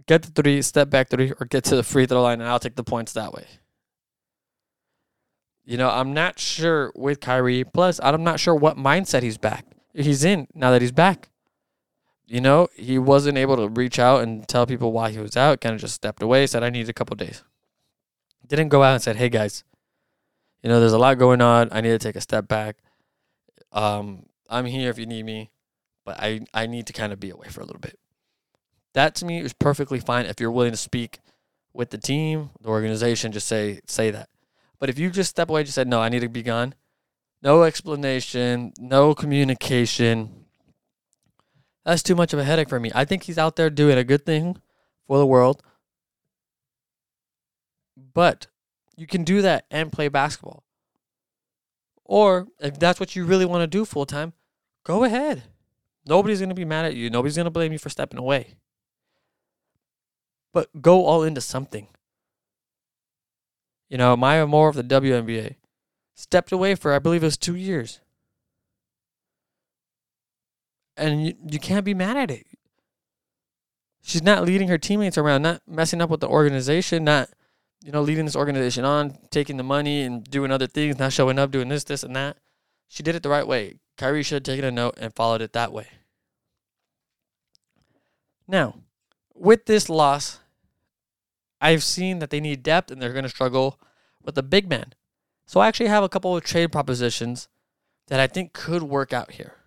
get 0.07 0.23
the 0.23 0.31
three, 0.31 0.63
step 0.63 0.91
back 0.91 1.09
three, 1.09 1.33
or 1.41 1.47
get 1.47 1.65
to 1.65 1.77
the 1.77 1.83
free 1.83 2.07
throw 2.07 2.23
line, 2.23 2.41
and 2.41 2.49
I'll 2.49 2.59
take 2.59 2.77
the 2.77 2.85
points 2.85 3.13
that 3.13 3.33
way. 3.33 3.47
You 5.65 5.77
know, 5.77 5.91
I'm 5.91 6.15
not 6.15 6.39
sure 6.39 6.93
with 6.95 7.21
Kyrie. 7.21 7.63
Plus, 7.65 8.01
I'm 8.03 8.25
not 8.25 8.41
sure 8.41 8.55
what 8.55 8.77
mindset 8.77 9.23
he's 9.23 9.39
back. 9.39 9.67
He's 9.93 10.25
in 10.25 10.49
now 10.55 10.71
that 10.71 10.81
he's 10.81 10.93
back. 10.93 11.29
You 12.29 12.43
know, 12.43 12.69
he 12.75 12.99
wasn't 12.99 13.39
able 13.39 13.57
to 13.57 13.69
reach 13.69 13.99
out 13.99 14.23
and 14.23 14.47
tell 14.47 14.67
people 14.67 14.93
why 14.93 15.11
he 15.11 15.19
was 15.19 15.37
out. 15.37 15.63
Kind 15.63 15.75
of 15.75 15.81
just 15.81 15.95
stepped 15.95 16.23
away, 16.23 16.47
said, 16.47 16.63
I 16.63 16.69
need 16.69 16.89
a 16.89 16.93
couple 16.93 17.17
days. 17.17 17.43
Didn't 18.47 18.69
go 18.69 18.83
out 18.83 18.93
and 18.93 19.03
said, 19.03 19.17
hey, 19.17 19.31
guys, 19.31 19.65
you 20.63 20.69
know, 20.69 20.79
there's 20.79 20.93
a 20.93 20.99
lot 20.99 21.19
going 21.19 21.41
on. 21.41 21.69
I 21.73 21.81
need 21.81 21.91
to 21.91 21.99
take 21.99 22.17
a 22.17 22.21
step 22.21 22.47
back. 22.47 22.77
Um, 23.73 24.27
I'm 24.51 24.67
here 24.67 24.91
if 24.91 24.99
you 24.99 25.07
need 25.07 25.25
me, 25.25 25.51
but 26.05 26.21
I, 26.21 26.41
I 26.53 26.67
need 26.67 26.87
to 26.89 26.93
kind 26.93 27.13
of 27.15 27.21
be 27.21 27.31
away 27.31 27.49
for 27.49 27.63
a 27.63 27.65
little 27.65 27.81
bit. 27.81 27.99
That 28.93 29.15
to 29.17 29.25
me 29.25 29.41
is 29.41 29.53
perfectly 29.53 30.01
fine 30.01 30.27
if 30.27 30.41
you're 30.41 30.51
willing 30.51 30.73
to 30.73 30.77
speak 30.77 31.21
with 31.73 31.91
the 31.91 31.99
team, 31.99 32.51
the 32.61 32.69
organization, 32.69 33.33
just 33.33 33.47
say 33.47 33.81
say 33.87 34.11
that. 34.11 34.29
But 34.79 34.91
if 34.91 34.99
you 34.99 35.11
just 35.11 35.31
step 35.31 35.49
away, 35.49 35.65
just 35.65 35.75
said, 35.75 35.89
no, 35.89 36.01
I 36.01 36.09
need 36.09 36.21
to 36.21 36.29
be 36.29 36.43
gone, 36.43 36.75
no 37.43 37.63
explanation, 37.63 38.73
no 38.79 39.15
communication, 39.15 40.47
that's 41.89 42.03
too 42.03 42.15
much 42.15 42.35
of 42.35 42.39
a 42.39 42.45
headache 42.45 42.69
for 42.69 42.79
me. 42.79 42.91
I 42.95 43.07
think 43.07 43.23
he's 43.23 43.39
out 43.39 43.57
there 43.57 43.71
doing 43.71 43.97
a 43.97 44.05
good 44.05 44.27
thing 44.27 44.61
for 45.07 45.17
the 45.17 45.25
world. 45.25 45.63
But 47.97 48.49
you 48.95 49.07
can 49.07 49.25
do 49.25 49.41
that 49.41 49.65
and 49.71 49.91
play 49.91 50.09
basketball. 50.09 50.65
Or 52.05 52.49
if 52.61 52.79
that's 52.79 53.01
what 53.01 53.17
you 53.17 53.25
really 53.25 53.47
want 53.47 53.63
to 53.63 53.67
do 53.67 53.87
full 53.87 54.05
time, 54.05 54.35
go 54.85 55.03
ahead. 55.03 55.45
Nobody's 56.05 56.41
going 56.41 56.51
to 56.51 56.55
be 56.55 56.67
mad 56.67 56.85
at 56.85 56.95
you. 56.95 57.09
Nobody's 57.09 57.37
going 57.37 57.47
to 57.47 57.51
blame 57.51 57.73
you 57.73 57.79
for 57.79 57.89
stepping 57.89 58.19
away. 58.19 58.57
But 60.53 60.83
go 60.83 61.07
all 61.07 61.23
into 61.23 61.41
something. 61.41 61.89
You 63.89 63.97
know, 63.97 64.15
Maya 64.15 64.47
Moore 64.47 64.69
of 64.69 64.77
the 64.77 64.85
WNBA 64.85 65.55
stepped 66.15 66.53
away 66.53 66.75
for, 66.75 66.93
I 66.93 66.99
believe 66.99 67.23
it 67.23 67.27
was 67.27 67.39
two 67.39 67.57
years. 67.57 68.01
And 70.99 71.25
you, 71.27 71.35
you 71.51 71.59
can't 71.59 71.85
be 71.85 71.95
mad 71.95 72.17
at 72.17 72.31
it. 72.31 72.47
She's 74.03 74.23
not 74.23 74.45
leading 74.45 74.69
her 74.69 74.79
teammates 74.79 75.17
around, 75.19 75.43
not 75.43 75.63
messing 75.67 76.01
up 76.01 76.11
with 76.11 76.21
the 76.21 76.29
organization, 76.29 77.05
not, 77.05 77.29
you 77.85 77.93
know, 77.93 78.03
leading 78.03 78.25
this 78.25 78.37
organization 78.37 78.85
on, 78.85 79.17
taking 79.31 79.57
the 79.57 79.63
money 79.63 80.03
and 80.03 80.25
doing 80.25 80.51
other 80.51 80.67
things, 80.67 80.99
not 80.99 81.13
showing 81.13 81.39
up, 81.39 81.51
doing 81.51 81.69
this, 81.69 81.85
this, 81.85 82.03
and 82.03 82.17
that. 82.17 82.39
She 82.89 83.03
did 83.03 83.15
it 83.15 83.23
the 83.23 83.29
right 83.29 83.47
way. 83.47 83.79
Kyrie 83.97 84.23
should 84.23 84.37
have 84.37 84.43
taken 84.55 84.65
a 84.65 84.71
note 84.71 84.95
and 84.99 85.15
followed 85.15 85.43
it 85.43 85.53
that 85.53 85.73
way. 85.73 85.89
Now, 88.47 88.77
with 89.35 89.67
this 89.67 89.89
loss, 89.89 90.41
I've 91.61 91.85
seen 91.85 92.19
that 92.21 92.31
they 92.31 92.41
need 92.41 92.63
depth 92.63 92.91
and 92.91 93.01
they're 93.01 93.13
going 93.13 93.25
to 93.25 93.29
struggle 93.29 93.79
with 94.23 94.35
the 94.35 94.43
big 94.43 94.69
man. 94.69 94.95
So 95.47 95.61
I 95.61 95.69
actually 95.69 95.89
have 95.89 96.05
a 96.05 96.09
couple 96.09 96.37
of 96.37 96.45
trade 96.45 96.73
propositions 96.73 97.49
that 98.07 98.21
I 98.21 98.27
think 98.27 98.53
could 98.53 98.83
work 98.83 99.13
out 99.13 99.33
here. 99.33 99.58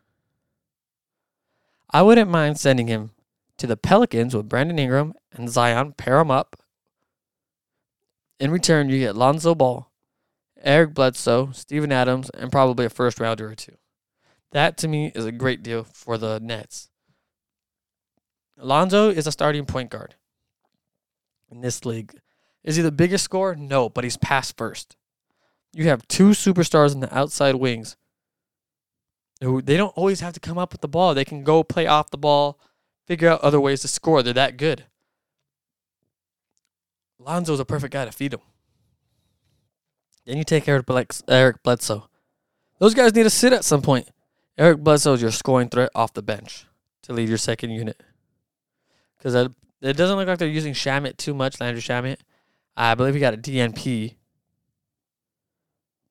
I 1.93 2.01
wouldn't 2.01 2.29
mind 2.31 2.59
sending 2.59 2.87
him 2.87 3.11
to 3.57 3.67
the 3.67 3.77
Pelicans 3.77 4.35
with 4.35 4.47
Brandon 4.47 4.79
Ingram 4.79 5.13
and 5.33 5.49
Zion, 5.49 5.93
pair 5.93 6.17
them 6.17 6.31
up. 6.31 6.55
In 8.39 8.49
return, 8.49 8.89
you 8.89 8.99
get 8.99 9.15
Lonzo 9.15 9.53
Ball, 9.53 9.91
Eric 10.63 10.93
Bledsoe, 10.93 11.51
Steven 11.51 11.91
Adams, 11.91 12.29
and 12.31 12.51
probably 12.51 12.85
a 12.85 12.89
first 12.89 13.19
rounder 13.19 13.49
or 13.49 13.55
two. 13.55 13.75
That 14.51 14.77
to 14.79 14.87
me 14.87 15.11
is 15.13 15.25
a 15.25 15.31
great 15.31 15.63
deal 15.63 15.83
for 15.83 16.17
the 16.17 16.39
Nets. 16.39 16.89
Lonzo 18.57 19.09
is 19.09 19.27
a 19.27 19.31
starting 19.31 19.65
point 19.65 19.89
guard 19.89 20.15
in 21.51 21.61
this 21.61 21.85
league. 21.85 22.19
Is 22.63 22.75
he 22.75 22.81
the 22.81 22.91
biggest 22.91 23.23
scorer? 23.23 23.55
No, 23.55 23.89
but 23.89 24.03
he's 24.03 24.17
pass 24.17 24.51
first. 24.51 24.95
You 25.73 25.85
have 25.85 26.07
two 26.07 26.29
superstars 26.29 26.93
in 26.93 26.99
the 26.99 27.15
outside 27.15 27.55
wings 27.55 27.95
they 29.41 29.75
don't 29.75 29.97
always 29.97 30.19
have 30.19 30.33
to 30.33 30.39
come 30.39 30.57
up 30.57 30.71
with 30.71 30.81
the 30.81 30.87
ball. 30.87 31.13
They 31.13 31.25
can 31.25 31.43
go 31.43 31.63
play 31.63 31.87
off 31.87 32.11
the 32.11 32.17
ball, 32.17 32.59
figure 33.07 33.27
out 33.27 33.41
other 33.41 33.59
ways 33.59 33.81
to 33.81 33.87
score. 33.87 34.21
They're 34.21 34.33
that 34.33 34.57
good. 34.57 34.85
Lonzo's 37.17 37.59
a 37.59 37.65
perfect 37.65 37.93
guy 37.93 38.05
to 38.05 38.11
feed 38.11 38.33
him. 38.33 38.41
Then 40.25 40.37
you 40.37 40.43
take 40.43 40.67
Eric, 40.67 40.85
Eric 41.27 41.63
Bledsoe. 41.63 42.07
Those 42.79 42.93
guys 42.93 43.13
need 43.15 43.23
to 43.23 43.29
sit 43.29 43.53
at 43.53 43.65
some 43.65 43.81
point. 43.81 44.09
Eric 44.57 44.79
Bledsoe 44.79 45.13
is 45.13 45.21
your 45.21 45.31
scoring 45.31 45.69
threat 45.69 45.89
off 45.95 46.13
the 46.13 46.21
bench 46.21 46.67
to 47.03 47.13
lead 47.13 47.29
your 47.29 47.37
second 47.37 47.71
unit. 47.71 48.01
Because 49.17 49.49
it 49.81 49.97
doesn't 49.97 50.17
look 50.17 50.27
like 50.27 50.37
they're 50.37 50.47
using 50.47 50.73
Shamet 50.73 51.17
too 51.17 51.33
much, 51.33 51.59
Landry 51.59 51.81
Shamet. 51.81 52.17
I 52.77 52.93
believe 52.93 53.15
he 53.15 53.19
got 53.19 53.33
a 53.33 53.37
DNP. 53.37 54.15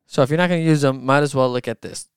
So 0.06 0.22
if 0.22 0.30
you're 0.30 0.36
not 0.36 0.48
going 0.48 0.62
to 0.62 0.68
use 0.68 0.80
them, 0.80 1.04
might 1.04 1.22
as 1.22 1.34
well 1.34 1.50
look 1.50 1.68
at 1.68 1.82
this. 1.82 2.08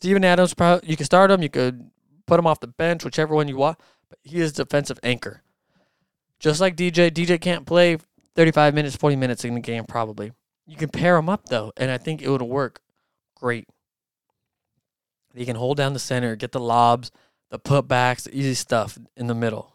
Steven 0.00 0.24
Adams, 0.24 0.54
you 0.84 0.96
can 0.96 1.06
start 1.06 1.30
him. 1.30 1.42
You 1.42 1.48
could 1.48 1.90
put 2.26 2.38
him 2.38 2.46
off 2.46 2.60
the 2.60 2.68
bench, 2.68 3.04
whichever 3.04 3.34
one 3.34 3.48
you 3.48 3.56
want. 3.56 3.78
But 4.08 4.18
he 4.22 4.40
is 4.40 4.52
defensive 4.52 5.00
anchor. 5.02 5.42
Just 6.38 6.60
like 6.60 6.76
DJ. 6.76 7.10
DJ 7.10 7.40
can't 7.40 7.66
play 7.66 7.98
35 8.36 8.74
minutes, 8.74 8.94
40 8.94 9.16
minutes 9.16 9.44
in 9.44 9.54
the 9.54 9.60
game, 9.60 9.84
probably. 9.84 10.32
You 10.66 10.76
can 10.76 10.88
pair 10.88 11.16
him 11.16 11.28
up, 11.28 11.46
though, 11.46 11.72
and 11.76 11.90
I 11.90 11.98
think 11.98 12.22
it 12.22 12.28
would 12.28 12.42
work 12.42 12.80
great. 13.34 13.66
He 15.34 15.44
can 15.44 15.56
hold 15.56 15.76
down 15.76 15.94
the 15.94 15.98
center, 15.98 16.36
get 16.36 16.52
the 16.52 16.60
lobs, 16.60 17.10
the 17.50 17.58
putbacks, 17.58 18.24
the 18.24 18.36
easy 18.36 18.54
stuff 18.54 18.98
in 19.16 19.26
the 19.26 19.34
middle. 19.34 19.72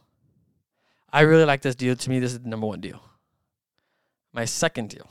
I 1.11 1.21
really 1.21 1.45
like 1.45 1.61
this 1.61 1.75
deal. 1.75 1.95
To 1.95 2.09
me, 2.09 2.19
this 2.19 2.31
is 2.31 2.39
the 2.39 2.49
number 2.49 2.67
one 2.67 2.79
deal. 2.81 3.03
My 4.31 4.45
second 4.45 4.89
deal. 4.89 5.09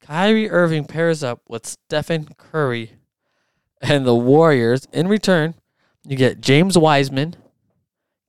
Kyrie 0.00 0.48
Irving 0.48 0.86
pairs 0.86 1.22
up 1.22 1.42
with 1.48 1.66
Stephen 1.66 2.28
Curry 2.38 2.97
and 3.80 4.06
the 4.06 4.14
Warriors. 4.14 4.86
In 4.92 5.08
return, 5.08 5.54
you 6.06 6.16
get 6.16 6.40
James 6.40 6.76
Wiseman, 6.76 7.36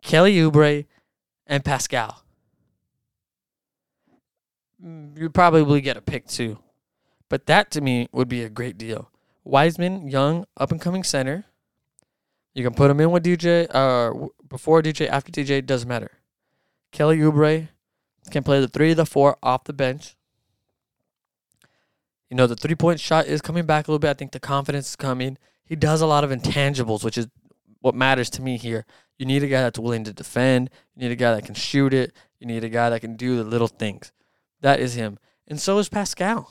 Kelly 0.01 0.35
Oubre, 0.35 0.85
and 1.47 1.63
Paschall. 1.63 2.15
Mm, 4.83 5.17
you 5.17 5.29
probably 5.29 5.81
get 5.81 5.97
a 5.97 6.01
pick 6.01 6.27
too. 6.27 6.59
But 7.29 7.45
that 7.45 7.71
to 7.71 7.81
me 7.81 8.07
would 8.11 8.27
be 8.27 8.43
a 8.43 8.49
great 8.49 8.77
deal. 8.77 9.11
Wiseman, 9.43 10.07
young, 10.07 10.45
up 10.57 10.71
and 10.71 10.81
coming 10.81 11.03
center. 11.03 11.45
You 12.53 12.63
can 12.63 12.73
put 12.73 12.89
him 12.89 12.99
in 12.99 13.11
with 13.11 13.23
DJ, 13.23 13.67
uh, 13.69 14.27
before 14.47 14.81
DJ, 14.81 15.07
after 15.07 15.31
DJ, 15.31 15.65
doesn't 15.65 15.87
matter. 15.87 16.11
Kelly 16.91 17.17
Oubre 17.19 17.69
can 18.31 18.43
play 18.43 18.59
the 18.59 18.67
three, 18.67 18.93
the 18.93 19.05
four 19.05 19.37
off 19.43 19.63
the 19.63 19.73
bench. 19.73 20.15
You 22.29 22.37
know, 22.37 22.47
the 22.47 22.55
three 22.55 22.75
point 22.75 22.99
shot 22.99 23.27
is 23.27 23.41
coming 23.41 23.65
back 23.65 23.87
a 23.87 23.91
little 23.91 23.99
bit. 23.99 24.09
I 24.09 24.13
think 24.13 24.31
the 24.31 24.39
confidence 24.39 24.89
is 24.89 24.95
coming. 24.95 25.37
He 25.63 25.75
does 25.75 26.01
a 26.01 26.07
lot 26.07 26.23
of 26.23 26.31
intangibles, 26.31 27.03
which 27.03 27.17
is 27.17 27.27
what 27.81 27.95
matters 27.95 28.29
to 28.31 28.41
me 28.41 28.57
here. 28.57 28.85
You 29.17 29.25
need 29.25 29.43
a 29.43 29.47
guy 29.47 29.61
that's 29.61 29.79
willing 29.79 30.03
to 30.05 30.13
defend. 30.13 30.69
You 30.95 31.03
need 31.03 31.11
a 31.11 31.15
guy 31.15 31.33
that 31.35 31.45
can 31.45 31.55
shoot 31.55 31.93
it. 31.93 32.13
You 32.39 32.47
need 32.47 32.63
a 32.63 32.69
guy 32.69 32.89
that 32.89 33.01
can 33.01 33.15
do 33.15 33.35
the 33.35 33.43
little 33.43 33.67
things. 33.67 34.11
That 34.61 34.79
is 34.79 34.95
him. 34.95 35.19
And 35.47 35.59
so 35.59 35.77
is 35.79 35.89
Paschall. 35.89 36.47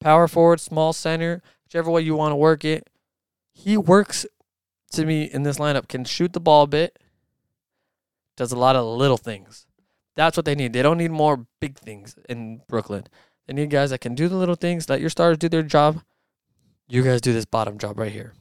Power 0.00 0.28
forward, 0.28 0.60
small 0.60 0.92
center, 0.92 1.42
whichever 1.64 1.90
way 1.90 2.02
you 2.02 2.14
want 2.14 2.32
to 2.32 2.36
work 2.36 2.64
it. 2.64 2.88
He 3.52 3.76
works 3.76 4.26
to 4.92 5.04
me 5.04 5.24
in 5.24 5.42
this 5.42 5.58
lineup 5.58 5.88
can 5.88 6.04
shoot 6.04 6.32
the 6.32 6.40
ball 6.40 6.62
a 6.62 6.66
bit, 6.66 6.98
does 8.36 8.52
a 8.52 8.58
lot 8.58 8.76
of 8.76 8.84
little 8.84 9.16
things. 9.16 9.66
That's 10.14 10.36
what 10.36 10.46
they 10.46 10.54
need. 10.54 10.72
They 10.72 10.82
don't 10.82 10.98
need 10.98 11.10
more 11.10 11.46
big 11.60 11.78
things 11.78 12.16
in 12.28 12.62
Brooklyn. 12.68 13.04
They 13.46 13.54
need 13.54 13.70
guys 13.70 13.90
that 13.90 14.00
can 14.00 14.14
do 14.14 14.28
the 14.28 14.36
little 14.36 14.54
things, 14.54 14.88
let 14.88 15.00
your 15.00 15.10
stars 15.10 15.38
do 15.38 15.48
their 15.48 15.62
job. 15.62 16.02
You 16.88 17.02
guys 17.02 17.20
do 17.20 17.32
this 17.32 17.44
bottom 17.44 17.78
job 17.78 17.98
right 17.98 18.12
here. 18.12 18.34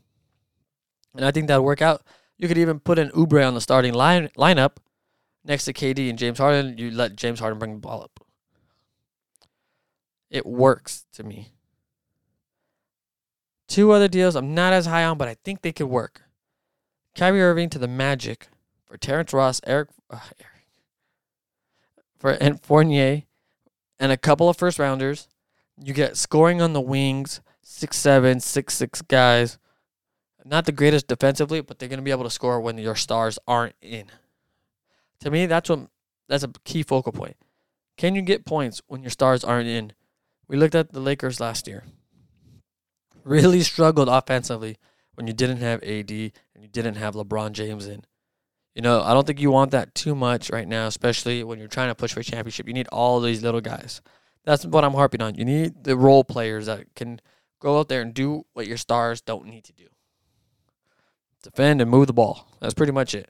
And 1.16 1.26
I 1.26 1.32
think 1.32 1.48
that'll 1.48 1.64
work 1.64 1.82
out. 1.82 2.02
You 2.38 2.48
could 2.48 2.58
even 2.58 2.80
put 2.80 3.00
an 3.00 3.10
Oubre 3.12 3.46
on 3.46 3.54
the 3.54 3.62
starting 3.62 3.94
line 3.94 4.30
lineup 4.38 4.78
next 5.44 5.66
to 5.66 5.74
KD 5.74 6.10
and 6.10 6.20
James 6.20 6.38
Harden. 6.38 6.78
You 6.78 6.92
let 6.92 7.16
James 7.16 7.40
Harden 7.40 7.60
bring 7.60 7.74
the 7.74 7.80
ball 7.80 8.02
up. 8.02 8.20
It 10.30 10.46
works 10.46 11.06
to 11.14 11.24
me. 11.24 11.54
Two 13.68 13.92
other 13.92 14.08
deals 14.08 14.36
I'm 14.36 14.54
not 14.54 14.74
as 14.74 14.86
high 14.86 15.06
on, 15.06 15.18
but 15.18 15.28
I 15.28 15.38
think 15.44 15.62
they 15.62 15.72
could 15.72 15.88
work. 15.88 16.24
Kyrie 17.16 17.42
Irving 17.42 17.70
to 17.70 17.80
the 17.80 17.88
Magic 17.88 18.48
for 18.86 18.98
Terrence 18.98 19.34
Ross, 19.34 19.62
Eric, 19.66 19.90
uh, 20.10 20.20
Eric 20.40 20.56
for 22.18 22.32
and 22.32 22.62
Fournier, 22.62 23.24
and 24.00 24.12
a 24.12 24.18
couple 24.18 24.50
of 24.50 24.58
first 24.58 24.80
rounders. 24.80 25.28
You 25.82 25.94
get 25.94 26.18
scoring 26.18 26.62
on 26.62 26.74
the 26.74 26.82
wings, 26.82 27.42
six 27.62 27.98
seven, 27.98 28.40
six 28.40 28.74
six 28.74 29.02
guys. 29.02 29.58
Not 30.44 30.66
the 30.66 30.72
greatest 30.72 31.08
defensively, 31.08 31.62
but 31.62 31.80
they're 31.80 31.90
gonna 31.90 32.02
be 32.02 32.12
able 32.12 32.24
to 32.24 32.30
score 32.30 32.62
when 32.62 32.78
your 32.78 32.96
stars 32.96 33.40
aren't 33.48 33.76
in. 33.82 34.06
To 35.22 35.32
me, 35.32 35.46
that's 35.48 35.70
what 35.70 35.88
that's 36.28 36.44
a 36.44 36.52
key 36.64 36.84
focal 36.84 37.12
point. 37.12 37.36
Can 37.98 38.16
you 38.16 38.22
get 38.22 38.46
points 38.46 38.82
when 38.88 39.02
your 39.02 39.10
stars 39.10 39.44
aren't 39.44 39.68
in? 39.68 39.94
We 40.48 40.58
looked 40.58 40.76
at 40.76 40.92
the 40.92 41.00
Lakers 41.00 41.40
last 41.40 41.68
year. 41.68 41.84
Really 43.24 43.62
struggled 43.62 44.10
offensively 44.10 44.78
when 45.16 45.28
you 45.28 45.34
didn't 45.34 45.58
have 45.58 45.82
AD 45.82 46.12
and 46.12 46.62
you 46.62 46.68
didn't 46.68 46.96
have 46.96 47.16
LeBron 47.16 47.54
James 47.54 47.88
in. 47.88 48.06
You 48.76 48.82
know, 48.82 49.02
I 49.02 49.14
don't 49.14 49.26
think 49.26 49.40
you 49.40 49.52
want 49.52 49.72
that 49.72 49.96
too 49.96 50.16
much 50.16 50.50
right 50.50 50.68
now, 50.68 50.88
especially 50.88 51.44
when 51.46 51.60
you're 51.60 51.70
trying 51.70 51.88
to 51.88 51.96
push 51.96 52.14
for 52.14 52.20
a 52.20 52.24
championship. 52.24 52.68
You 52.68 52.74
need 52.74 52.90
all 52.90 53.22
these 53.22 53.42
little 53.42 53.62
guys. 53.62 54.02
That's 54.44 54.66
what 54.66 54.84
I'm 54.84 54.94
harping 54.94 55.22
on. 55.22 55.36
You 55.36 55.46
need 55.46 55.86
the 55.86 55.96
role 55.96 56.26
players 56.26 56.66
that 56.66 56.94
can 56.94 57.22
go 57.60 57.80
out 57.80 57.88
there 57.88 58.02
and 58.02 58.14
do 58.14 58.46
what 58.54 58.68
your 58.68 58.78
stars 58.78 59.22
don't 59.22 59.48
need 59.48 59.64
to 59.64 59.74
do. 59.74 59.86
Defend 61.42 61.82
and 61.82 61.90
move 61.90 62.08
the 62.08 62.14
ball. 62.14 62.48
That's 62.60 62.74
pretty 62.74 62.92
much 62.92 63.16
it. 63.16 63.30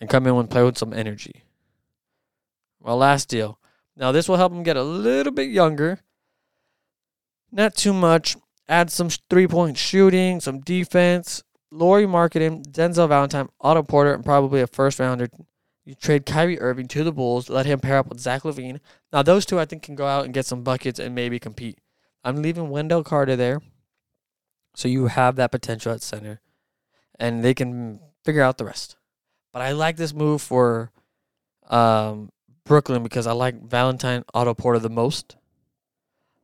And 0.00 0.10
come 0.10 0.26
in 0.26 0.34
and 0.34 0.50
play 0.50 0.64
with 0.64 0.76
some 0.76 0.92
energy. 0.92 1.44
Well, 2.80 2.96
last 2.96 3.28
deal. 3.28 3.60
Now 3.96 4.10
this 4.10 4.28
will 4.28 4.36
help 4.36 4.52
him 4.52 4.64
get 4.64 4.76
a 4.76 4.82
little 4.82 5.32
bit 5.32 5.50
younger. 5.50 6.00
Not 7.52 7.76
too 7.76 7.92
much. 7.92 8.36
Add 8.68 8.90
some 8.90 9.10
three 9.28 9.46
point 9.46 9.76
shooting, 9.76 10.40
some 10.40 10.60
defense. 10.60 11.44
Lauri 11.70 12.06
Markkanen, 12.06 12.64
Denzel 12.66 13.08
Valentine, 13.08 13.48
Otto 13.60 13.82
Porter, 13.82 14.14
and 14.14 14.24
probably 14.24 14.60
a 14.60 14.66
first 14.66 14.98
rounder. 14.98 15.28
You 15.84 15.94
trade 15.94 16.26
Kyrie 16.26 16.60
Irving 16.60 16.88
to 16.88 17.04
the 17.04 17.12
Bulls, 17.12 17.48
let 17.48 17.66
him 17.66 17.80
pair 17.80 17.98
up 17.98 18.08
with 18.08 18.20
Zach 18.20 18.42
LaVine. 18.42 18.80
Now 19.12 19.22
those 19.22 19.46
two 19.46 19.58
I 19.58 19.64
think 19.64 19.82
can 19.82 19.94
go 19.94 20.06
out 20.06 20.24
and 20.24 20.34
get 20.34 20.46
some 20.46 20.62
buckets 20.62 20.98
and 20.98 21.14
maybe 21.14 21.38
compete. 21.38 21.78
I'm 22.22 22.42
leaving 22.42 22.70
Wendell 22.70 23.02
Carter 23.02 23.36
there. 23.36 23.60
So 24.74 24.88
you 24.88 25.06
have 25.06 25.36
that 25.36 25.50
potential 25.50 25.92
at 25.92 26.02
center. 26.02 26.40
And 27.18 27.42
they 27.42 27.54
can 27.54 28.00
figure 28.24 28.42
out 28.42 28.58
the 28.58 28.64
rest. 28.64 28.96
But 29.52 29.62
I 29.62 29.72
like 29.72 29.96
this 29.96 30.14
move 30.14 30.40
for 30.42 30.92
um, 31.68 32.30
Brooklyn 32.64 33.02
because 33.02 33.26
I 33.26 33.32
like 33.32 33.60
Valentine 33.62 34.24
Otto 34.32 34.54
Porter 34.54 34.78
the 34.78 34.90
most. 34.90 35.36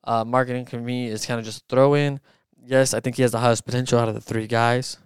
Uh, 0.02 0.24
Markkanen 0.24 0.68
for 0.68 0.78
me 0.78 1.06
is 1.06 1.26
kind 1.26 1.38
of 1.38 1.44
just 1.46 1.68
throw 1.68 1.94
in. 1.94 2.20
Yes, 2.64 2.94
I 2.94 3.00
think 3.00 3.16
he 3.16 3.22
has 3.22 3.32
the 3.32 3.38
highest 3.38 3.64
potential 3.64 3.98
out 3.98 4.08
of 4.08 4.14
the 4.14 4.20
three 4.20 4.46
guys. 4.46 4.98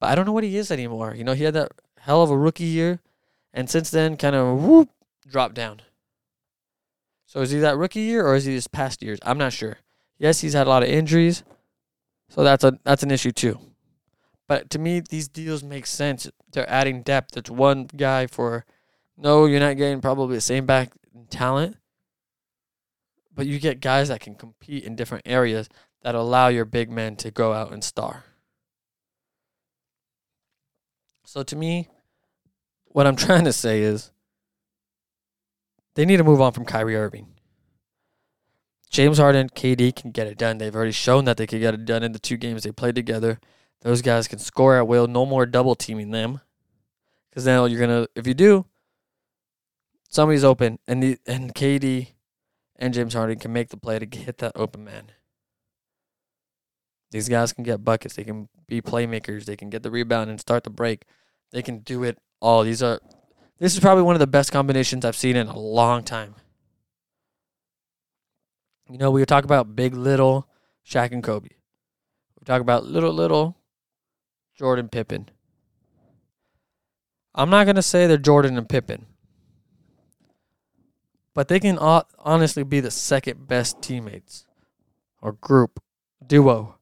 But 0.00 0.08
I 0.08 0.14
don't 0.14 0.24
know 0.24 0.32
what 0.32 0.44
he 0.44 0.56
is 0.56 0.70
anymore. 0.70 1.14
You 1.14 1.24
know, 1.24 1.34
he 1.34 1.44
had 1.44 1.54
that 1.54 1.72
hell 2.00 2.22
of 2.22 2.30
a 2.30 2.36
rookie 2.36 2.64
year, 2.64 3.00
and 3.52 3.68
since 3.68 3.90
then, 3.90 4.16
kind 4.16 4.34
of 4.34 4.62
whoop, 4.62 4.88
dropped 5.28 5.54
down. 5.54 5.82
So 7.26 7.42
is 7.42 7.50
he 7.50 7.60
that 7.60 7.76
rookie 7.76 8.00
year 8.00 8.26
or 8.26 8.34
is 8.34 8.46
he 8.46 8.56
just 8.56 8.72
past 8.72 9.02
years? 9.02 9.20
I'm 9.22 9.38
not 9.38 9.52
sure. 9.52 9.78
Yes, 10.18 10.40
he's 10.40 10.54
had 10.54 10.66
a 10.66 10.70
lot 10.70 10.82
of 10.82 10.88
injuries, 10.88 11.44
so 12.28 12.42
that's 12.42 12.64
a 12.64 12.78
that's 12.82 13.04
an 13.04 13.10
issue 13.10 13.30
too. 13.30 13.60
But 14.48 14.68
to 14.70 14.80
me, 14.80 14.98
these 14.98 15.28
deals 15.28 15.62
make 15.62 15.86
sense. 15.86 16.28
They're 16.50 16.68
adding 16.68 17.02
depth. 17.02 17.36
It's 17.36 17.48
one 17.48 17.84
guy 17.84 18.26
for 18.26 18.64
no, 19.16 19.46
you're 19.46 19.60
not 19.60 19.76
getting 19.76 20.00
probably 20.00 20.34
the 20.34 20.40
same 20.40 20.66
back 20.66 20.92
talent, 21.28 21.76
but 23.32 23.46
you 23.46 23.60
get 23.60 23.80
guys 23.80 24.08
that 24.08 24.20
can 24.20 24.34
compete 24.34 24.84
in 24.84 24.96
different 24.96 25.26
areas 25.26 25.68
that 26.02 26.14
allow 26.14 26.48
your 26.48 26.64
big 26.64 26.90
men 26.90 27.16
to 27.16 27.30
go 27.30 27.52
out 27.52 27.72
and 27.72 27.84
star. 27.84 28.24
So 31.30 31.44
to 31.44 31.54
me, 31.54 31.86
what 32.86 33.06
I'm 33.06 33.14
trying 33.26 33.44
to 33.44 33.52
say 33.52 33.82
is 33.82 34.10
they 35.94 36.04
need 36.04 36.16
to 36.16 36.24
move 36.24 36.40
on 36.40 36.50
from 36.50 36.64
Kyrie 36.64 36.96
Irving. 36.96 37.28
James 38.90 39.18
Harden, 39.18 39.48
KD 39.48 39.94
can 39.94 40.10
get 40.10 40.26
it 40.26 40.36
done. 40.36 40.58
They've 40.58 40.74
already 40.74 40.90
shown 40.90 41.26
that 41.26 41.36
they 41.36 41.46
can 41.46 41.60
get 41.60 41.72
it 41.72 41.84
done 41.84 42.02
in 42.02 42.10
the 42.10 42.18
two 42.18 42.36
games 42.36 42.64
they 42.64 42.72
played 42.72 42.96
together. 42.96 43.38
Those 43.82 44.02
guys 44.02 44.26
can 44.26 44.40
score 44.40 44.76
at 44.76 44.88
will. 44.88 45.06
No 45.06 45.24
more 45.24 45.46
double 45.46 45.76
teaming 45.76 46.10
them. 46.10 46.40
Because 47.30 47.46
now 47.46 47.64
you're 47.66 47.78
gonna, 47.78 48.08
if 48.16 48.26
you 48.26 48.34
do, 48.34 48.66
somebody's 50.08 50.42
open, 50.42 50.80
and 50.88 51.00
the 51.00 51.18
and 51.28 51.54
KD 51.54 52.08
and 52.74 52.92
James 52.92 53.14
Harden 53.14 53.38
can 53.38 53.52
make 53.52 53.68
the 53.68 53.76
play 53.76 54.00
to 54.00 54.18
hit 54.18 54.38
that 54.38 54.56
open 54.56 54.82
man. 54.82 55.12
These 57.12 57.28
guys 57.28 57.52
can 57.52 57.62
get 57.62 57.84
buckets. 57.84 58.16
They 58.16 58.24
can 58.24 58.48
be 58.66 58.82
playmakers. 58.82 59.44
They 59.44 59.56
can 59.56 59.70
get 59.70 59.84
the 59.84 59.92
rebound 59.92 60.28
and 60.28 60.40
start 60.40 60.64
the 60.64 60.70
break. 60.70 61.04
They 61.52 61.62
can 61.62 61.78
do 61.80 62.04
it 62.04 62.18
all. 62.40 62.62
These 62.62 62.82
are 62.82 63.00
this 63.58 63.74
is 63.74 63.80
probably 63.80 64.04
one 64.04 64.14
of 64.14 64.20
the 64.20 64.26
best 64.26 64.52
combinations 64.52 65.04
I've 65.04 65.16
seen 65.16 65.36
in 65.36 65.46
a 65.46 65.58
long 65.58 66.02
time. 66.02 66.34
You 68.88 68.98
know, 68.98 69.10
we 69.10 69.24
talk 69.24 69.44
about 69.44 69.76
big 69.76 69.94
little 69.94 70.48
Shaq 70.86 71.12
and 71.12 71.22
Kobe. 71.22 71.48
We 71.48 72.44
talk 72.44 72.60
about 72.60 72.84
little 72.86 73.12
little 73.12 73.56
Jordan 74.56 74.88
Pippen. 74.88 75.28
I'm 77.34 77.50
not 77.50 77.66
gonna 77.66 77.82
say 77.82 78.06
they're 78.06 78.16
Jordan 78.16 78.58
and 78.58 78.68
Pippen, 78.68 79.06
but 81.34 81.48
they 81.48 81.60
can 81.60 81.78
honestly 81.78 82.64
be 82.64 82.80
the 82.80 82.90
second 82.90 83.46
best 83.46 83.82
teammates 83.82 84.46
or 85.20 85.32
group 85.32 85.80
duo 86.26 86.78